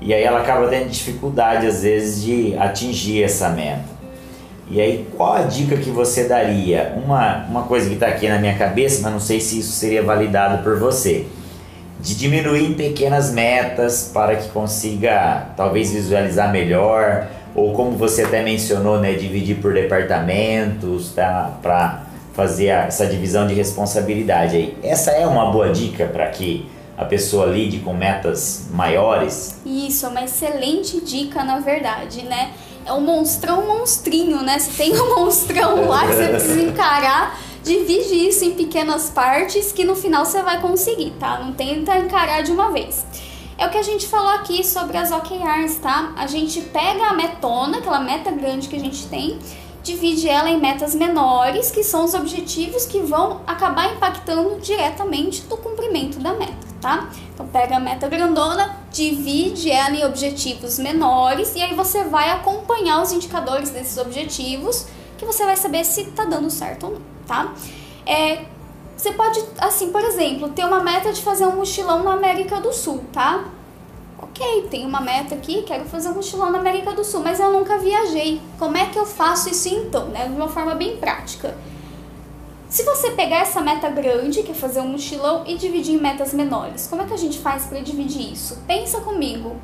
e 0.00 0.14
aí 0.14 0.22
ela 0.22 0.40
acaba 0.40 0.68
tendo 0.68 0.88
dificuldade 0.88 1.66
às 1.66 1.82
vezes 1.82 2.22
de 2.22 2.56
atingir 2.56 3.22
essa 3.22 3.50
meta. 3.50 4.00
E 4.70 4.80
aí, 4.80 5.04
qual 5.16 5.34
a 5.34 5.42
dica 5.42 5.76
que 5.76 5.90
você 5.90 6.28
daria? 6.28 6.94
Uma, 7.04 7.44
uma 7.48 7.62
coisa 7.64 7.88
que 7.88 7.94
está 7.94 8.06
aqui 8.06 8.28
na 8.28 8.38
minha 8.38 8.56
cabeça, 8.56 9.02
mas 9.02 9.12
não 9.12 9.18
sei 9.18 9.40
se 9.40 9.58
isso 9.58 9.72
seria 9.72 10.00
validado 10.00 10.62
por 10.62 10.78
você. 10.78 11.26
De 11.98 12.14
diminuir 12.14 12.70
em 12.70 12.74
pequenas 12.74 13.32
metas 13.32 14.10
para 14.14 14.36
que 14.36 14.48
consiga 14.50 15.48
talvez 15.56 15.92
visualizar 15.92 16.52
melhor, 16.52 17.26
ou 17.52 17.72
como 17.72 17.90
você 17.92 18.22
até 18.22 18.42
mencionou, 18.42 19.00
né, 19.00 19.14
dividir 19.14 19.56
por 19.56 19.74
departamentos, 19.74 21.12
tá, 21.12 21.58
para 21.60 22.04
fazer 22.32 22.66
essa 22.66 23.04
divisão 23.06 23.48
de 23.48 23.54
responsabilidade 23.54 24.56
aí. 24.56 24.78
Essa 24.84 25.10
é 25.10 25.26
uma 25.26 25.50
boa 25.50 25.70
dica 25.70 26.06
para 26.06 26.28
que 26.28 26.70
a 27.00 27.06
pessoa 27.06 27.46
lide 27.46 27.78
com 27.78 27.94
metas 27.94 28.66
maiores? 28.70 29.58
Isso, 29.64 30.04
é 30.04 30.08
uma 30.10 30.22
excelente 30.22 31.00
dica, 31.00 31.42
na 31.42 31.58
verdade, 31.58 32.22
né? 32.26 32.52
É 32.84 32.92
um 32.92 33.00
monstrão 33.00 33.66
monstrinho, 33.66 34.42
né? 34.42 34.58
Se 34.58 34.76
tem 34.76 34.92
um 35.00 35.16
monstrão 35.16 35.88
lá 35.88 36.06
que 36.06 36.12
você 36.12 36.28
precisa 36.28 36.60
encarar, 36.68 37.40
divide 37.64 38.28
isso 38.28 38.44
em 38.44 38.50
pequenas 38.50 39.08
partes 39.08 39.72
que 39.72 39.82
no 39.82 39.96
final 39.96 40.26
você 40.26 40.42
vai 40.42 40.60
conseguir, 40.60 41.12
tá? 41.18 41.38
Não 41.38 41.54
tenta 41.54 41.96
encarar 41.96 42.42
de 42.42 42.52
uma 42.52 42.70
vez. 42.70 43.06
É 43.56 43.66
o 43.66 43.70
que 43.70 43.78
a 43.78 43.82
gente 43.82 44.06
falou 44.06 44.32
aqui 44.32 44.62
sobre 44.62 44.98
as 44.98 45.10
OKRs, 45.10 45.76
tá? 45.76 46.12
A 46.16 46.26
gente 46.26 46.60
pega 46.60 47.06
a 47.06 47.14
metona, 47.14 47.78
aquela 47.78 48.00
meta 48.00 48.30
grande 48.30 48.68
que 48.68 48.76
a 48.76 48.80
gente 48.80 49.06
tem, 49.06 49.38
divide 49.82 50.28
ela 50.28 50.50
em 50.50 50.60
metas 50.60 50.94
menores, 50.94 51.70
que 51.70 51.82
são 51.82 52.04
os 52.04 52.12
objetivos 52.12 52.84
que 52.84 53.00
vão 53.00 53.40
acabar 53.46 53.94
impactando 53.94 54.60
diretamente 54.60 55.44
no 55.48 55.56
cumprimento 55.56 56.18
da 56.18 56.34
meta, 56.34 56.69
tá? 56.80 57.08
Então 57.34 57.46
pega 57.46 57.76
a 57.76 57.80
meta 57.80 58.08
grandona, 58.08 58.76
divide 58.90 59.70
ela 59.70 59.94
em 59.94 60.04
objetivos 60.04 60.78
menores 60.78 61.54
e 61.54 61.62
aí 61.62 61.74
você 61.74 62.04
vai 62.04 62.30
acompanhar 62.30 63.02
os 63.02 63.12
indicadores 63.12 63.70
desses 63.70 63.98
objetivos, 63.98 64.86
que 65.18 65.24
você 65.24 65.44
vai 65.44 65.56
saber 65.56 65.84
se 65.84 66.04
tá 66.06 66.24
dando 66.24 66.50
certo 66.50 66.86
ou 66.86 66.92
não, 66.92 67.00
tá? 67.26 67.52
É, 68.06 68.44
você 68.96 69.12
pode, 69.12 69.42
assim, 69.58 69.90
por 69.90 70.02
exemplo, 70.02 70.48
ter 70.50 70.64
uma 70.64 70.82
meta 70.82 71.12
de 71.12 71.22
fazer 71.22 71.46
um 71.46 71.56
mochilão 71.56 72.02
na 72.02 72.12
América 72.12 72.60
do 72.60 72.72
Sul, 72.72 73.04
tá? 73.12 73.44
Ok, 74.18 74.68
tenho 74.70 74.86
uma 74.86 75.00
meta 75.00 75.34
aqui, 75.34 75.62
quero 75.62 75.86
fazer 75.86 76.10
um 76.10 76.14
mochilão 76.14 76.50
na 76.50 76.58
América 76.58 76.92
do 76.92 77.02
Sul, 77.02 77.20
mas 77.22 77.40
eu 77.40 77.52
nunca 77.52 77.78
viajei. 77.78 78.40
Como 78.58 78.76
é 78.76 78.86
que 78.86 78.98
eu 78.98 79.06
faço 79.06 79.48
isso 79.48 79.68
então, 79.68 80.06
né? 80.08 80.28
De 80.28 80.34
uma 80.34 80.48
forma 80.48 80.74
bem 80.74 80.98
prática. 80.98 81.56
Se 82.70 82.84
você 82.84 83.10
pegar 83.10 83.38
essa 83.38 83.60
meta 83.60 83.90
grande, 83.90 84.44
que 84.44 84.52
é 84.52 84.54
fazer 84.54 84.78
um 84.78 84.86
mochilão, 84.86 85.42
e 85.44 85.56
dividir 85.56 85.96
em 85.96 86.00
metas 86.00 86.32
menores, 86.32 86.86
como 86.86 87.02
é 87.02 87.04
que 87.04 87.12
a 87.12 87.16
gente 87.16 87.40
faz 87.40 87.64
para 87.64 87.80
dividir 87.80 88.32
isso? 88.32 88.62
Pensa 88.64 89.00
comigo. 89.00 89.56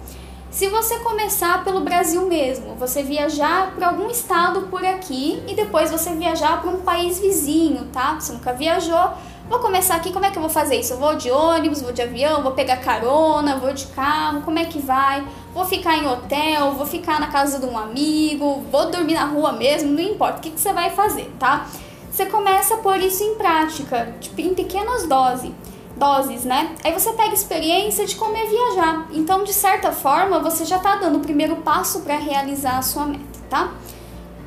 Se 0.51 0.69
você 0.69 0.99
começar 0.99 1.62
pelo 1.62 1.83
Brasil 1.83 2.27
mesmo, 2.27 2.75
você 2.75 3.05
viajar 3.05 3.77
para 3.77 3.88
algum 3.90 4.11
estado 4.11 4.62
por 4.62 4.85
aqui 4.85 5.40
e 5.47 5.55
depois 5.55 5.92
você 5.92 6.14
viajar 6.14 6.61
para 6.61 6.69
um 6.69 6.81
país 6.81 7.21
vizinho, 7.21 7.85
tá? 7.92 8.19
Você 8.19 8.33
nunca 8.33 8.53
viajou, 8.53 9.11
vou 9.49 9.61
começar 9.61 9.95
aqui, 9.95 10.12
como 10.12 10.25
é 10.25 10.31
que 10.33 10.38
eu 10.38 10.42
vou 10.42 10.51
fazer 10.51 10.75
isso? 10.75 10.95
Eu 10.95 10.99
vou 10.99 11.14
de 11.14 11.31
ônibus, 11.31 11.83
vou 11.83 11.92
de 11.92 12.03
avião, 12.03 12.42
vou 12.42 12.53
pegar 12.53 12.79
carona, 12.79 13.57
vou 13.57 13.73
de 13.73 13.87
carro, 13.87 14.42
como 14.42 14.59
é 14.59 14.64
que 14.64 14.81
vai? 14.81 15.25
Vou 15.55 15.64
ficar 15.64 15.97
em 15.97 16.09
hotel, 16.09 16.73
vou 16.73 16.87
ficar 16.87 17.21
na 17.21 17.29
casa 17.29 17.61
de 17.61 17.66
um 17.66 17.79
amigo, 17.79 18.64
vou 18.69 18.90
dormir 18.90 19.14
na 19.14 19.27
rua 19.27 19.53
mesmo, 19.53 19.92
não 19.92 20.03
importa, 20.03 20.38
o 20.38 20.40
que, 20.40 20.51
que 20.51 20.61
você 20.61 20.73
vai 20.73 20.90
fazer, 20.90 21.33
tá? 21.38 21.69
Você 22.17 22.25
começa 22.25 22.77
a 22.77 22.79
pôr 22.79 22.99
isso 23.03 23.23
em 23.23 23.35
prática, 23.35 24.15
tipo, 24.19 24.41
em 24.41 24.55
pequenas 24.55 25.07
doses 25.07 25.53
doses, 25.95 26.47
né? 26.47 26.75
Aí 26.83 26.91
você 26.91 27.13
pega 27.13 27.35
experiência 27.35 28.07
de 28.07 28.17
como 28.17 28.35
é 28.35 28.47
viajar. 28.47 29.07
Então, 29.13 29.45
de 29.45 29.53
certa 29.53 29.93
forma, 29.93 30.39
você 30.41 30.65
já 30.65 30.79
tá 30.79 30.97
dando 30.97 31.19
o 31.19 31.21
primeiro 31.21 31.57
passo 31.57 32.01
para 32.01 32.17
realizar 32.17 32.79
a 32.79 32.83
sua 32.83 33.05
meta, 33.05 33.25
tá? 33.51 33.75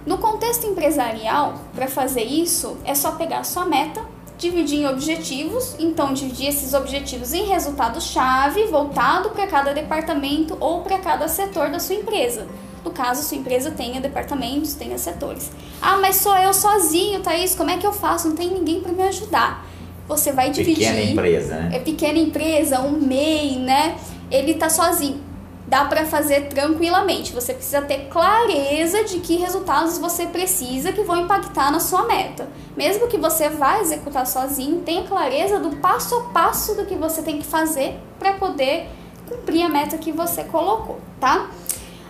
No 0.04 0.18
contexto 0.18 0.66
empresarial, 0.66 1.62
para 1.76 1.88
fazer 1.88 2.24
isso, 2.24 2.76
é 2.86 2.96
só 2.96 3.12
pegar 3.12 3.42
a 3.42 3.44
sua 3.44 3.66
meta, 3.66 4.02
dividir 4.36 4.80
em 4.80 4.88
objetivos, 4.88 5.76
então 5.78 6.12
dividir 6.12 6.48
esses 6.48 6.74
objetivos 6.74 7.34
em 7.34 7.46
resultado-chave 7.46 8.66
voltado 8.66 9.30
para 9.30 9.46
cada 9.46 9.76
departamento 9.76 10.58
ou 10.60 10.82
para 10.82 10.98
cada 10.98 11.28
setor 11.28 11.70
da 11.70 11.80
sua 11.80 11.96
empresa. 11.96 12.48
No 12.84 12.92
caso, 12.92 13.24
sua 13.24 13.38
empresa 13.38 13.72
tenha 13.72 14.00
departamentos, 14.00 14.74
tenha 14.74 14.98
setores. 14.98 15.52
Ah, 15.82 15.98
mas 15.98 16.18
sou 16.18 16.36
eu 16.38 16.54
sozinho, 16.54 17.22
Thaís, 17.22 17.56
como 17.56 17.70
é 17.70 17.78
que 17.78 17.86
eu 17.86 17.94
faço? 17.94 18.30
Não 18.30 18.36
tem 18.36 18.50
ninguém 18.50 18.82
para 18.82 18.92
me 18.92 19.04
ajudar. 19.04 19.66
Você 20.08 20.32
vai 20.32 20.50
dividir. 20.50 20.88
Pequena 20.88 21.02
empresa, 21.02 21.56
né? 21.56 21.70
É 21.74 21.80
pequena 21.80 22.18
empresa, 22.18 22.82
um 22.82 22.92
MEI, 22.92 23.60
né? 23.60 23.98
Ele 24.32 24.54
tá 24.56 24.70
sozinho 24.70 25.30
dá 25.70 25.86
para 25.86 26.04
fazer 26.06 26.48
tranquilamente. 26.48 27.32
Você 27.32 27.54
precisa 27.54 27.82
ter 27.84 28.08
clareza 28.08 29.04
de 29.04 29.20
que 29.20 29.38
resultados 29.38 30.00
você 30.00 30.26
precisa 30.26 30.92
que 30.92 31.04
vão 31.04 31.18
impactar 31.18 31.72
na 31.72 31.80
sua 31.80 32.08
meta. 32.08 32.50
Mesmo 32.76 33.08
que 33.08 33.18
você 33.18 33.50
vá 33.50 33.80
executar 33.80 34.26
sozinho, 34.26 34.82
tenha 34.82 35.04
clareza 35.04 35.60
do 35.60 35.78
passo 35.78 36.16
a 36.16 36.22
passo 36.34 36.74
do 36.74 36.86
que 36.86 36.96
você 36.96 37.22
tem 37.22 37.38
que 37.38 37.46
fazer 37.46 38.00
para 38.18 38.34
poder 38.34 38.88
cumprir 39.30 39.62
a 39.62 39.70
meta 39.70 39.96
que 39.98 40.12
você 40.12 40.44
colocou, 40.44 41.00
tá? 41.20 41.48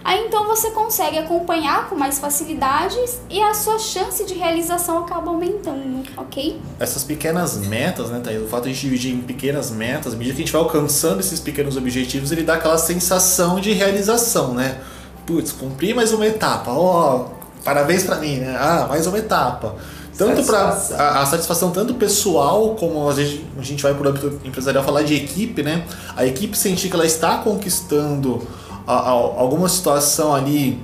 Aí 0.10 0.26
então 0.26 0.48
você 0.48 0.72
consegue 0.72 1.19
acompanhar 1.19 1.88
com 1.88 1.95
mais 1.95 2.17
facilidades 2.17 3.19
e 3.30 3.39
a 3.39 3.54
sua 3.54 3.78
chance 3.78 4.26
de 4.26 4.34
realização 4.34 4.98
acaba 4.98 5.30
aumentando, 5.30 6.02
ok? 6.17 6.60
Essas 6.80 7.04
pequenas 7.04 7.56
metas, 7.58 8.10
né, 8.10 8.19
Thaís? 8.19 8.41
O 8.41 8.48
fato 8.48 8.67
de 8.67 8.74
dividir 8.74 9.13
em 9.13 9.22
pequenas 9.22 9.69
metas, 9.69 10.15
à 10.15 10.17
medida 10.17 10.36
que 10.36 10.41
a 10.41 10.45
gente 10.45 10.52
vai 10.52 10.63
alcançando 10.63 11.19
esses 11.19 11.39
pequenos 11.39 11.78
objetivos, 11.78 12.32
ele 12.32 12.41
dá 12.41 12.56
aquela 12.56 12.80
sensação 12.80 13.60
de 13.60 13.72
realização, 13.72 14.56
né? 14.56 14.80
Putz, 15.28 15.52
cumpri 15.52 15.93
mais 15.93 16.12
uma 16.12 16.26
etapa, 16.26 16.72
ó, 16.72 17.17
oh, 17.17 17.63
parabéns 17.63 18.04
para 18.04 18.15
mim, 18.15 18.38
né? 18.38 18.58
Ah, 18.60 18.88
mais 18.89 19.06
uma 19.06 19.19
etapa. 19.19 19.76
Tanto 20.17 20.43
para 20.43 20.69
a, 20.98 21.22
a, 21.22 21.26
satisfação 21.28 21.69
tanto 21.69 21.93
pessoal 21.93 22.76
como 22.80 23.08
às 23.08 23.17
vezes 23.17 23.41
a 23.58 23.62
gente 23.62 23.84
vai 23.84 23.93
para 23.93 24.08
o 24.08 24.10
âmbito 24.10 24.41
empresarial 24.43 24.84
falar 24.84 25.04
de 25.04 25.13
equipe, 25.13 25.62
né? 25.62 25.86
A 26.17 26.26
equipe 26.26 26.58
sentir 26.58 26.89
que 26.89 26.95
ela 26.95 27.06
está 27.06 27.38
conquistando 27.38 28.41
a, 28.89 28.93
a, 28.93 29.10
alguma 29.12 29.69
situação 29.69 30.34
ali 30.34 30.80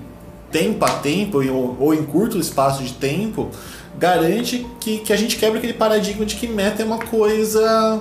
tempo 0.52 0.86
a 0.86 0.89
tempo 0.89 1.44
ou, 1.52 1.76
ou, 1.80 1.94
em 1.94 2.06
curto 2.06 2.38
espaço 2.38 2.84
de 2.84 2.94
tempo, 2.94 3.50
garante 3.98 4.65
que, 4.80 5.00
que 5.00 5.12
a 5.12 5.15
gente 5.15 5.38
quebre 5.38 5.58
aquele 5.58 5.74
paradigma 5.74 6.24
de 6.24 6.36
que 6.36 6.48
meta 6.48 6.84
é 6.84 6.86
uma 6.86 7.00
coisa 7.00 8.00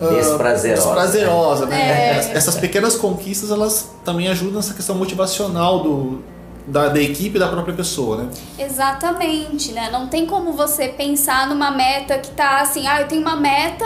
uh, 0.00 0.14
desprazerosa, 0.14 0.82
desprazerosa 0.86 1.66
né? 1.66 2.16
É. 2.16 2.30
Essas 2.32 2.56
pequenas 2.56 2.96
conquistas 2.96 3.50
elas 3.50 3.90
também 4.02 4.28
ajudam 4.28 4.56
nessa 4.56 4.72
questão 4.72 4.96
motivacional 4.96 5.82
do, 5.82 6.22
da, 6.66 6.88
da 6.88 7.00
equipe 7.00 7.36
e 7.36 7.38
da 7.38 7.48
própria 7.48 7.74
pessoa, 7.74 8.16
né? 8.16 8.28
Exatamente, 8.58 9.72
né? 9.72 9.90
Não 9.92 10.06
tem 10.06 10.24
como 10.24 10.54
você 10.54 10.88
pensar 10.88 11.46
numa 11.46 11.70
meta 11.70 12.18
que 12.18 12.30
tá 12.30 12.62
assim, 12.62 12.86
ah, 12.86 13.02
eu 13.02 13.06
tenho 13.06 13.20
uma 13.20 13.36
meta 13.36 13.84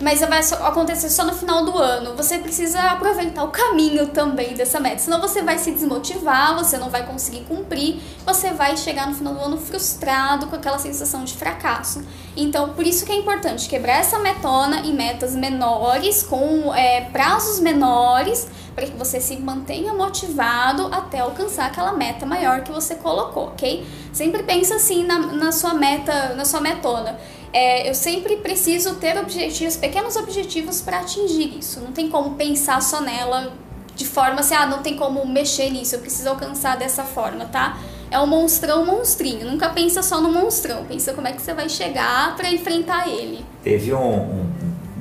mas 0.00 0.20
vai 0.20 0.40
acontecer 0.68 1.08
só 1.08 1.24
no 1.24 1.34
final 1.34 1.64
do 1.64 1.76
ano. 1.76 2.14
Você 2.16 2.38
precisa 2.38 2.80
aproveitar 2.82 3.42
o 3.42 3.48
caminho 3.48 4.08
também 4.08 4.54
dessa 4.54 4.78
meta, 4.78 4.98
senão 4.98 5.20
você 5.20 5.42
vai 5.42 5.58
se 5.58 5.72
desmotivar, 5.72 6.56
você 6.56 6.78
não 6.78 6.88
vai 6.88 7.04
conseguir 7.04 7.40
cumprir, 7.40 8.00
você 8.24 8.50
vai 8.50 8.76
chegar 8.76 9.08
no 9.08 9.14
final 9.14 9.34
do 9.34 9.40
ano 9.40 9.58
frustrado 9.58 10.46
com 10.46 10.56
aquela 10.56 10.78
sensação 10.78 11.24
de 11.24 11.34
fracasso. 11.34 12.04
Então, 12.36 12.70
por 12.70 12.86
isso 12.86 13.04
que 13.04 13.10
é 13.10 13.16
importante 13.16 13.68
quebrar 13.68 13.98
essa 13.98 14.18
metona 14.20 14.80
em 14.80 14.92
metas 14.92 15.34
menores, 15.34 16.22
com 16.22 16.72
é, 16.74 17.00
prazos 17.12 17.58
menores, 17.58 18.48
para 18.74 18.86
que 18.86 18.96
você 18.96 19.20
se 19.20 19.36
mantenha 19.36 19.92
motivado 19.92 20.86
até 20.92 21.18
alcançar 21.18 21.66
aquela 21.66 21.92
meta 21.92 22.24
maior 22.24 22.60
que 22.60 22.70
você 22.70 22.94
colocou, 22.94 23.48
ok? 23.48 23.84
Sempre 24.12 24.44
pensa 24.44 24.76
assim 24.76 25.04
na, 25.04 25.18
na 25.18 25.50
sua 25.50 25.74
meta, 25.74 26.34
na 26.36 26.44
sua 26.44 26.60
metona 26.60 27.18
é, 27.52 27.88
eu 27.88 27.94
sempre 27.94 28.36
preciso 28.36 28.96
ter 28.96 29.18
objetivos, 29.18 29.76
pequenos 29.76 30.16
objetivos 30.16 30.80
para 30.80 31.00
atingir 31.00 31.58
isso. 31.58 31.80
Não 31.80 31.92
tem 31.92 32.08
como 32.08 32.34
pensar 32.34 32.82
só 32.82 33.00
nela 33.00 33.52
de 33.98 34.06
forma 34.06 34.40
assim, 34.40 34.54
ah, 34.54 34.64
não 34.64 34.78
tem 34.78 34.96
como 34.96 35.26
mexer 35.26 35.70
nisso, 35.70 35.96
eu 35.96 35.98
preciso 35.98 36.28
alcançar 36.28 36.76
dessa 36.76 37.02
forma, 37.02 37.46
tá? 37.46 37.78
É 38.10 38.18
um 38.18 38.26
monstrão 38.26 38.86
monstrinho. 38.86 39.50
Nunca 39.50 39.68
pensa 39.70 40.02
só 40.02 40.20
no 40.20 40.32
monstrão, 40.32 40.84
pensa 40.84 41.12
como 41.12 41.26
é 41.26 41.32
que 41.32 41.42
você 41.42 41.52
vai 41.52 41.68
chegar 41.68 42.36
para 42.36 42.48
enfrentar 42.48 43.08
ele. 43.08 43.44
Teve 43.62 43.92
um, 43.92 43.98
um, 43.98 44.46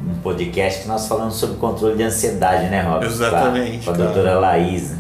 um, 0.10 0.20
podcast 0.24 0.82
que 0.82 0.88
nós 0.88 1.08
falamos 1.08 1.36
sobre 1.36 1.58
controle 1.58 1.96
de 1.96 2.04
ansiedade, 2.04 2.70
né, 2.70 2.82
Rob? 2.82 3.06
Exatamente. 3.06 3.86
Com 3.86 3.92
a, 3.92 3.96
com 3.96 4.02
a 4.02 4.06
doutora 4.06 4.40
Laís. 4.40 4.97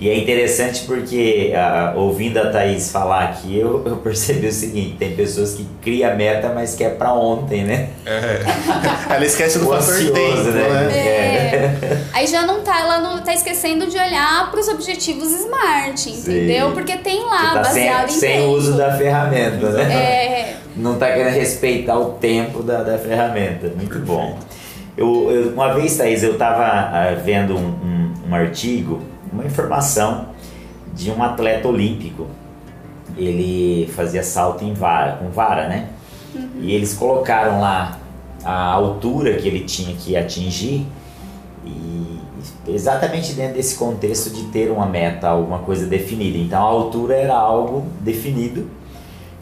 E 0.00 0.08
é 0.08 0.16
interessante 0.16 0.84
porque, 0.86 1.52
uh, 1.54 1.98
ouvindo 1.98 2.38
a 2.38 2.46
Thaís 2.46 2.90
falar 2.90 3.24
aqui, 3.24 3.58
eu, 3.58 3.82
eu, 3.84 3.96
percebi 3.98 4.46
o 4.46 4.52
seguinte: 4.52 4.96
tem 4.98 5.14
pessoas 5.14 5.52
que 5.52 5.66
criam 5.82 6.16
meta, 6.16 6.50
mas 6.54 6.74
quer 6.74 6.96
para 6.96 7.12
ontem, 7.12 7.64
né? 7.64 7.90
É. 8.06 8.40
Ela 9.14 9.26
esquece 9.26 9.58
do 9.58 9.66
fator 9.66 9.92
ansioso, 9.92 10.14
tempo, 10.14 10.50
né? 10.52 10.86
né? 10.86 10.98
É. 10.98 11.84
É. 11.84 11.98
Aí 12.14 12.26
já 12.26 12.46
não 12.46 12.62
tá, 12.62 12.80
ela 12.80 13.00
não 13.00 13.20
tá 13.20 13.34
esquecendo 13.34 13.88
de 13.88 13.98
olhar 13.98 14.50
para 14.50 14.58
os 14.58 14.68
objetivos 14.68 15.32
SMART, 15.32 16.06
entendeu? 16.06 16.68
Sim. 16.68 16.74
Porque 16.74 16.96
tem 16.96 17.22
lá, 17.22 17.52
tá 17.52 17.60
baseado 17.60 18.08
sem, 18.08 18.16
em 18.16 18.20
sem 18.20 18.40
tempo. 18.40 18.52
uso 18.52 18.78
da 18.78 18.96
ferramenta, 18.96 19.68
né? 19.68 19.92
É. 19.92 20.56
Não 20.76 20.94
tá 20.94 21.08
querendo 21.08 21.34
respeitar 21.34 21.98
o 21.98 22.12
tempo 22.12 22.62
da, 22.62 22.82
da 22.82 22.96
ferramenta. 22.96 23.70
Muito 23.76 23.98
bom. 23.98 24.38
Eu, 24.96 25.30
eu, 25.30 25.48
uma 25.50 25.74
vez, 25.74 25.94
Thaís, 25.98 26.22
eu 26.22 26.38
tava 26.38 26.88
uh, 26.88 27.22
vendo 27.22 27.54
um, 27.54 27.66
um, 27.66 28.12
um 28.30 28.34
artigo 28.34 29.09
uma 29.32 29.44
informação 29.44 30.28
de 30.94 31.10
um 31.10 31.22
atleta 31.22 31.68
olímpico. 31.68 32.26
Ele 33.16 33.90
fazia 33.94 34.22
salto 34.22 34.64
em 34.64 34.72
vara, 34.72 35.12
com 35.12 35.30
vara, 35.30 35.68
né? 35.68 35.88
Uhum. 36.34 36.48
E 36.60 36.72
eles 36.72 36.94
colocaram 36.94 37.60
lá 37.60 37.98
a 38.44 38.72
altura 38.72 39.34
que 39.34 39.46
ele 39.46 39.60
tinha 39.60 39.94
que 39.96 40.16
atingir 40.16 40.86
e 41.64 42.20
exatamente 42.68 43.32
dentro 43.34 43.54
desse 43.54 43.76
contexto 43.76 44.30
de 44.30 44.44
ter 44.44 44.70
uma 44.70 44.86
meta, 44.86 45.28
alguma 45.28 45.58
coisa 45.58 45.86
definida. 45.86 46.38
Então 46.38 46.58
a 46.58 46.68
altura 46.68 47.14
era 47.14 47.34
algo 47.34 47.86
definido 48.00 48.68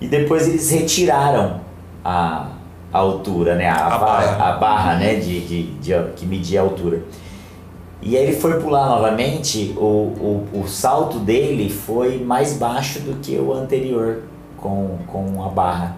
e 0.01 0.07
depois 0.07 0.49
eles 0.49 0.71
retiraram 0.71 1.61
a, 2.05 2.49
a 2.93 2.99
altura, 2.99 3.55
né? 3.55 3.69
A, 3.69 3.87
a 3.87 3.99
barra, 3.99 3.99
barra, 3.99 4.49
a 4.49 4.53
barra 4.57 4.95
né? 4.97 5.15
De, 5.17 5.41
de, 5.41 5.63
de, 5.75 5.93
que 6.17 6.27
media 6.27 6.61
a 6.61 6.65
altura. 6.65 7.03
E 8.01 8.17
aí 8.17 8.25
ele 8.25 8.37
foi 8.37 8.61
pular 8.61 8.89
novamente, 8.89 9.75
o, 9.77 10.47
o, 10.53 10.61
o 10.63 10.69
salto 10.69 11.19
dele 11.19 11.69
foi 11.69 12.19
mais 12.19 12.57
baixo 12.57 13.01
do 13.01 13.19
que 13.21 13.37
o 13.37 13.53
anterior 13.53 14.23
com, 14.57 14.99
com 15.07 15.43
a 15.45 15.49
barra. 15.49 15.97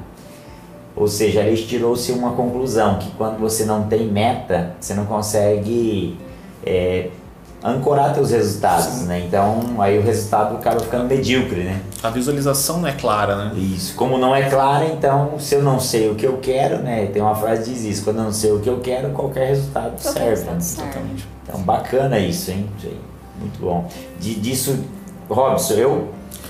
Ou 0.97 1.07
seja, 1.07 1.43
ele 1.43 1.63
tirou-se 1.63 2.11
uma 2.13 2.33
conclusão, 2.33 2.99
que 2.99 3.11
quando 3.13 3.39
você 3.39 3.65
não 3.65 3.87
tem 3.87 4.07
meta, 4.07 4.75
você 4.81 4.95
não 4.95 5.07
consegue 5.07 6.17
é, 6.65 7.11
ancorar 7.63 8.15
seus 8.15 8.31
resultados, 8.31 8.87
Sim. 8.87 9.07
né? 9.07 9.25
Então 9.27 9.77
aí 9.79 9.99
o 9.99 10.03
resultado 10.03 10.57
acaba 10.57 10.81
ficando 10.81 11.05
medíocre, 11.05 11.63
né? 11.65 11.81
A 12.03 12.11
visualização 12.11 12.81
não 12.81 12.89
é 12.89 12.93
clara, 12.93 13.37
né? 13.37 13.53
Isso. 13.57 13.95
Como 13.95 14.19
não 14.19 14.35
é 14.35 14.49
clara, 14.49 14.87
então 14.87 15.39
se 15.39 15.55
eu 15.55 15.63
não 15.63 15.79
sei 15.79 16.11
o 16.11 16.15
que 16.15 16.27
eu 16.27 16.39
quero, 16.39 16.79
né? 16.79 17.07
Tem 17.07 17.21
uma 17.21 17.35
frase 17.35 17.65
que 17.65 17.71
diz 17.71 17.85
isso, 17.85 18.05
quando 18.05 18.19
eu 18.19 18.25
não 18.25 18.33
sei 18.33 18.53
o 18.53 18.61
que 18.61 18.69
eu 18.69 18.81
quero, 18.81 19.11
qualquer 19.11 19.49
resultado 19.49 20.01
qualquer 20.01 20.37
serve. 20.37 20.51
Resultado 20.51 20.53
né? 20.53 20.59
Exatamente. 20.59 21.29
Então 21.43 21.61
bacana 21.63 22.19
isso, 22.19 22.51
hein? 22.51 22.69
Muito 23.39 23.61
bom. 23.61 23.89
De, 24.19 24.35
disso, 24.35 24.79
Robson, 25.29 25.75
eu 25.75 26.09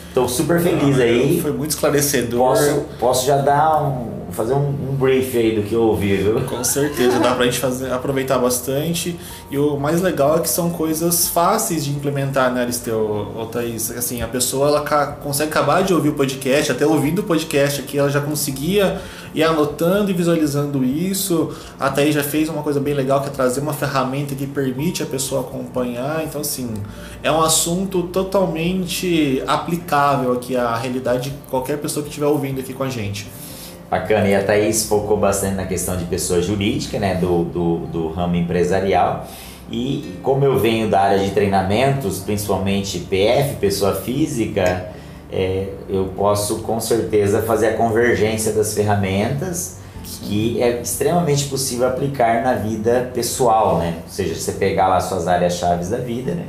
estou 0.09 0.29
super 0.29 0.61
feliz 0.61 0.99
ah, 0.99 1.03
aí. 1.03 1.41
Foi 1.41 1.53
muito 1.53 1.71
esclarecedor. 1.71 2.57
Posso, 2.57 2.85
posso 2.99 3.27
já 3.27 3.39
dar 3.39 3.83
um 3.83 4.20
fazer 4.33 4.55
um, 4.55 4.69
um, 4.69 4.97
brief 4.97 5.37
aí 5.37 5.55
do 5.55 5.63
que 5.63 5.75
eu 5.75 5.83
ouvi, 5.83 6.17
viu? 6.17 6.41
Com 6.43 6.63
certeza, 6.63 7.19
dá 7.19 7.35
pra 7.35 7.45
gente 7.45 7.59
fazer, 7.59 7.93
aproveitar 7.93 8.39
bastante. 8.39 9.19
E 9.51 9.59
o 9.59 9.77
mais 9.77 10.01
legal 10.01 10.37
é 10.37 10.41
que 10.41 10.49
são 10.49 10.71
coisas 10.71 11.29
fáceis 11.29 11.85
de 11.85 11.91
implementar, 11.91 12.53
né, 12.53 12.63
Aristeu 12.63 13.33
ou 13.35 13.47
Thaís? 13.47 13.91
Assim, 13.91 14.23
a 14.23 14.29
pessoa 14.29 14.69
ela 14.69 15.15
consegue 15.23 15.51
acabar 15.51 15.83
de 15.83 15.93
ouvir 15.93 16.11
o 16.11 16.15
podcast, 16.15 16.73
até 16.73 16.87
ouvindo 16.87 17.21
o 17.21 17.23
podcast 17.23 17.81
aqui, 17.81 17.99
ela 17.99 18.11
já 18.11 18.21
conseguia 18.21 19.01
ir 19.35 19.43
anotando 19.43 20.11
e 20.11 20.15
visualizando 20.15 20.85
isso. 20.85 21.53
A 21.79 21.91
Thaís 21.91 22.15
já 22.15 22.23
fez 22.23 22.49
uma 22.49 22.63
coisa 22.63 22.81
bem 22.81 22.95
legal 22.95 23.21
que 23.21 23.29
é 23.29 23.31
trazer 23.31 23.61
uma 23.61 23.73
ferramenta 23.73 24.35
que 24.35 24.47
permite 24.47 25.03
a 25.03 25.07
pessoa 25.07 25.43
acompanhar. 25.43 26.25
Então, 26.25 26.41
assim, 26.41 26.73
é 27.23 27.31
um 27.31 27.43
assunto 27.43 28.05
totalmente 28.05 29.43
aplicável 29.47 30.33
aqui 30.33 30.57
à 30.57 30.75
realidade 30.77 31.31
de 31.31 31.37
qualquer 31.49 31.79
pessoa 31.79 32.03
que 32.03 32.09
estiver 32.09 32.27
ouvindo 32.27 32.61
aqui 32.61 32.73
com 32.73 32.83
a 32.83 32.89
gente. 32.89 33.27
Bacana, 33.91 34.29
e 34.29 34.35
a 34.35 34.43
Thaís 34.43 34.87
focou 34.87 35.17
bastante 35.17 35.57
na 35.57 35.67
questão 35.67 35.97
de 35.97 36.05
pessoa 36.05 36.41
jurídica, 36.41 36.99
né, 36.99 37.17
do, 37.17 37.45
do, 37.45 37.79
do 37.87 38.09
ramo 38.09 38.37
empresarial. 38.37 39.27
E 39.71 40.15
como 40.23 40.45
eu 40.45 40.59
venho 40.59 40.89
da 40.89 41.01
área 41.01 41.19
de 41.19 41.31
treinamentos, 41.31 42.21
principalmente 42.21 43.01
PF, 43.01 43.57
pessoa 43.57 43.97
física, 43.97 44.91
é, 45.33 45.69
eu 45.89 46.13
posso 46.17 46.61
com 46.61 46.79
certeza 46.81 47.43
fazer 47.43 47.69
a 47.69 47.73
convergência 47.77 48.53
das 48.53 48.75
ferramentas 48.75 49.79
que 50.23 50.61
é 50.63 50.81
extremamente 50.81 51.45
possível 51.45 51.87
aplicar 51.87 52.43
na 52.43 52.55
vida 52.55 53.11
pessoal, 53.15 53.79
né? 53.79 53.99
Ou 54.05 54.13
seja, 54.13 54.35
você 54.35 54.53
pegar 54.53 54.89
lá 54.89 55.01
suas 55.01 55.29
áreas 55.29 55.55
chaves 55.55 55.89
da 55.89 55.99
vida, 55.99 56.35
né? 56.35 56.47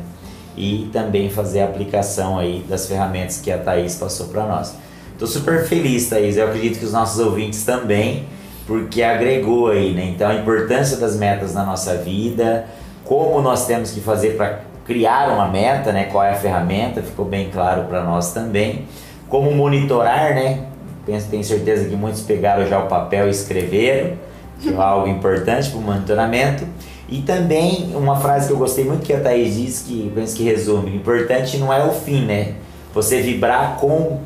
e 0.55 0.89
também 0.91 1.29
fazer 1.29 1.61
a 1.61 1.65
aplicação 1.65 2.37
aí 2.37 2.63
das 2.67 2.87
ferramentas 2.87 3.39
que 3.39 3.51
a 3.51 3.57
Thaís 3.57 3.95
passou 3.95 4.27
para 4.27 4.45
nós. 4.45 4.73
Estou 5.23 5.39
super 5.39 5.63
feliz, 5.67 6.09
Thaís. 6.09 6.35
Eu 6.35 6.47
acredito 6.47 6.79
que 6.79 6.85
os 6.85 6.93
nossos 6.93 7.23
ouvintes 7.23 7.63
também, 7.63 8.25
porque 8.65 9.03
agregou 9.03 9.67
aí, 9.67 9.93
né? 9.93 10.05
Então 10.15 10.27
a 10.27 10.33
importância 10.33 10.97
das 10.97 11.15
metas 11.15 11.53
na 11.53 11.63
nossa 11.63 11.95
vida, 11.97 12.65
como 13.05 13.39
nós 13.39 13.67
temos 13.67 13.91
que 13.91 13.99
fazer 14.01 14.35
para 14.35 14.61
criar 14.83 15.31
uma 15.31 15.47
meta, 15.47 15.91
né? 15.91 16.05
Qual 16.05 16.23
é 16.23 16.31
a 16.31 16.35
ferramenta, 16.35 17.03
ficou 17.03 17.23
bem 17.23 17.51
claro 17.51 17.83
para 17.83 18.03
nós 18.03 18.33
também. 18.33 18.87
Como 19.29 19.51
monitorar, 19.51 20.33
né? 20.33 20.65
Tenho 21.05 21.43
certeza 21.43 21.87
que 21.87 21.95
muitos 21.95 22.21
pegaram 22.21 22.65
já 22.65 22.79
o 22.79 22.87
papel 22.87 23.27
e 23.27 23.29
escreveram, 23.29 24.13
que 24.59 24.73
é 24.73 24.75
algo 24.75 25.07
importante 25.07 25.69
para 25.69 25.77
o 25.77 25.83
monitoramento. 25.83 26.65
E 27.07 27.21
também 27.21 27.91
uma 27.93 28.19
frase 28.19 28.47
que 28.47 28.53
eu 28.53 28.57
gostei 28.57 28.85
muito 28.85 29.05
que 29.05 29.13
a 29.13 29.19
Thaís 29.19 29.53
diz, 29.55 29.83
que 29.87 30.11
penso 30.15 30.35
que 30.35 30.43
resume, 30.43 30.95
importante 30.95 31.59
não 31.59 31.71
é 31.71 31.85
o 31.85 31.91
fim, 31.91 32.25
né? 32.25 32.55
Você 32.91 33.21
vibrar 33.21 33.77
com, 33.79 34.19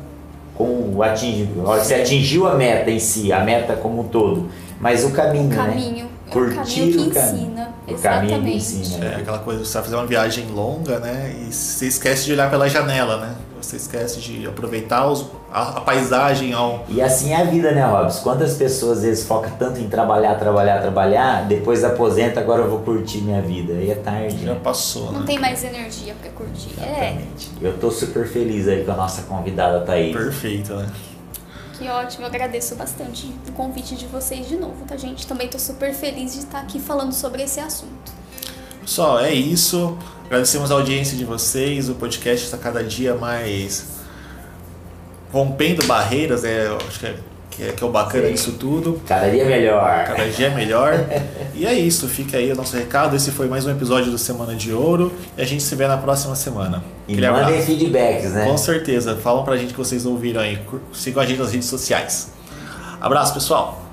com 0.56 0.92
o 0.94 1.02
atingir, 1.02 1.44
você 1.54 1.94
atingiu 1.96 2.46
a 2.46 2.54
meta 2.54 2.90
em 2.90 2.98
si, 2.98 3.32
a 3.32 3.44
meta 3.44 3.74
como 3.76 4.00
um 4.02 4.08
todo, 4.08 4.48
mas 4.80 5.04
o 5.04 5.10
caminho, 5.10 5.52
o 5.52 5.54
caminho. 5.56 6.04
né? 6.04 6.10
Curtir 6.30 6.52
o 6.52 6.64
caminho 6.64 7.10
que 7.12 7.18
ensina. 7.18 7.74
O 7.86 7.94
caminho 7.94 8.42
que 8.42 8.54
ensina. 8.56 9.04
É 9.06 9.16
aquela 9.16 9.38
coisa, 9.38 9.64
você 9.64 9.74
vai 9.74 9.82
fazer 9.84 9.96
uma 9.96 10.06
viagem 10.06 10.46
longa, 10.48 10.98
né? 10.98 11.34
E 11.40 11.52
você 11.52 11.86
esquece 11.86 12.24
de 12.24 12.32
olhar 12.32 12.50
pela 12.50 12.68
janela, 12.68 13.18
né? 13.18 13.34
Você 13.66 13.76
esquece 13.78 14.20
de 14.20 14.46
aproveitar 14.46 15.10
os, 15.10 15.26
a, 15.50 15.78
a, 15.78 15.80
paisagem 15.80 16.52
ao. 16.52 16.86
E 16.88 17.02
assim 17.02 17.32
é 17.32 17.40
a 17.40 17.42
vida, 17.42 17.72
né, 17.72 17.84
Robson? 17.84 18.22
Quantas 18.22 18.54
pessoas 18.54 18.98
às 18.98 19.04
vezes 19.04 19.26
focam 19.26 19.50
tanto 19.58 19.80
em 19.80 19.88
trabalhar, 19.88 20.36
trabalhar, 20.36 20.80
trabalhar, 20.80 21.48
depois 21.48 21.82
aposenta, 21.82 22.38
agora 22.38 22.62
eu 22.62 22.70
vou 22.70 22.78
curtir 22.78 23.22
minha 23.22 23.42
vida. 23.42 23.72
Aí 23.72 23.90
é 23.90 23.96
tarde. 23.96 24.44
Já 24.44 24.54
passou, 24.54 25.10
Não 25.10 25.20
né? 25.20 25.26
tem 25.26 25.40
mais 25.40 25.64
energia 25.64 26.14
pra 26.14 26.30
curtir. 26.30 26.74
Exatamente. 26.76 27.50
É. 27.60 27.66
Eu 27.66 27.76
tô 27.76 27.90
super 27.90 28.28
feliz 28.28 28.68
aí 28.68 28.84
com 28.84 28.92
a 28.92 28.96
nossa 28.96 29.22
convidada 29.22 29.80
Thaís. 29.80 30.14
Perfeito, 30.14 30.72
né? 30.72 30.86
Que 31.76 31.88
ótimo, 31.88 32.22
eu 32.22 32.28
agradeço 32.28 32.76
bastante 32.76 33.34
o 33.48 33.52
convite 33.52 33.96
de 33.96 34.06
vocês 34.06 34.48
de 34.48 34.56
novo, 34.56 34.84
tá, 34.86 34.96
gente? 34.96 35.26
Também 35.26 35.48
tô 35.48 35.58
super 35.58 35.92
feliz 35.92 36.34
de 36.34 36.38
estar 36.38 36.60
aqui 36.60 36.78
falando 36.78 37.12
sobre 37.12 37.42
esse 37.42 37.58
assunto. 37.58 38.12
Pessoal, 38.86 39.18
é 39.18 39.34
isso. 39.34 39.98
Agradecemos 40.26 40.70
a 40.70 40.74
audiência 40.74 41.18
de 41.18 41.24
vocês. 41.24 41.88
O 41.88 41.94
podcast 41.94 42.44
está 42.44 42.56
cada 42.56 42.84
dia 42.84 43.16
mais 43.16 43.96
rompendo 45.32 45.84
barreiras, 45.86 46.44
é, 46.44 46.68
acho 46.86 47.00
que 47.00 47.06
é, 47.06 47.14
que 47.50 47.62
é, 47.64 47.72
que 47.72 47.82
é 47.82 47.86
o 47.86 47.90
bacana 47.90 48.28
Sim. 48.28 48.34
disso 48.34 48.52
tudo. 48.52 49.02
Cada 49.04 49.28
dia 49.28 49.44
melhor. 49.44 50.04
Cada 50.04 50.28
dia 50.28 50.50
melhor. 50.50 51.04
e 51.52 51.66
é 51.66 51.74
isso, 51.74 52.06
fica 52.06 52.36
aí 52.36 52.52
o 52.52 52.54
nosso 52.54 52.76
recado. 52.76 53.16
Esse 53.16 53.32
foi 53.32 53.48
mais 53.48 53.66
um 53.66 53.72
episódio 53.72 54.12
do 54.12 54.18
Semana 54.18 54.54
de 54.54 54.72
Ouro 54.72 55.12
e 55.36 55.42
a 55.42 55.44
gente 55.44 55.64
se 55.64 55.74
vê 55.74 55.88
na 55.88 55.96
próxima 55.96 56.36
semana. 56.36 56.84
E 57.08 57.14
Aquele 57.14 57.28
mandem 57.28 57.44
abraço. 57.46 57.66
feedbacks, 57.66 58.30
né? 58.34 58.44
Com 58.44 58.56
certeza. 58.56 59.16
Falam 59.16 59.44
pra 59.44 59.56
gente 59.56 59.72
que 59.72 59.78
vocês 59.78 60.06
ouviram 60.06 60.40
aí. 60.40 60.60
Sigam 60.92 61.20
a 61.20 61.26
gente 61.26 61.40
nas 61.40 61.50
redes 61.50 61.68
sociais. 61.68 62.30
Abraço, 63.00 63.34
pessoal. 63.34 63.85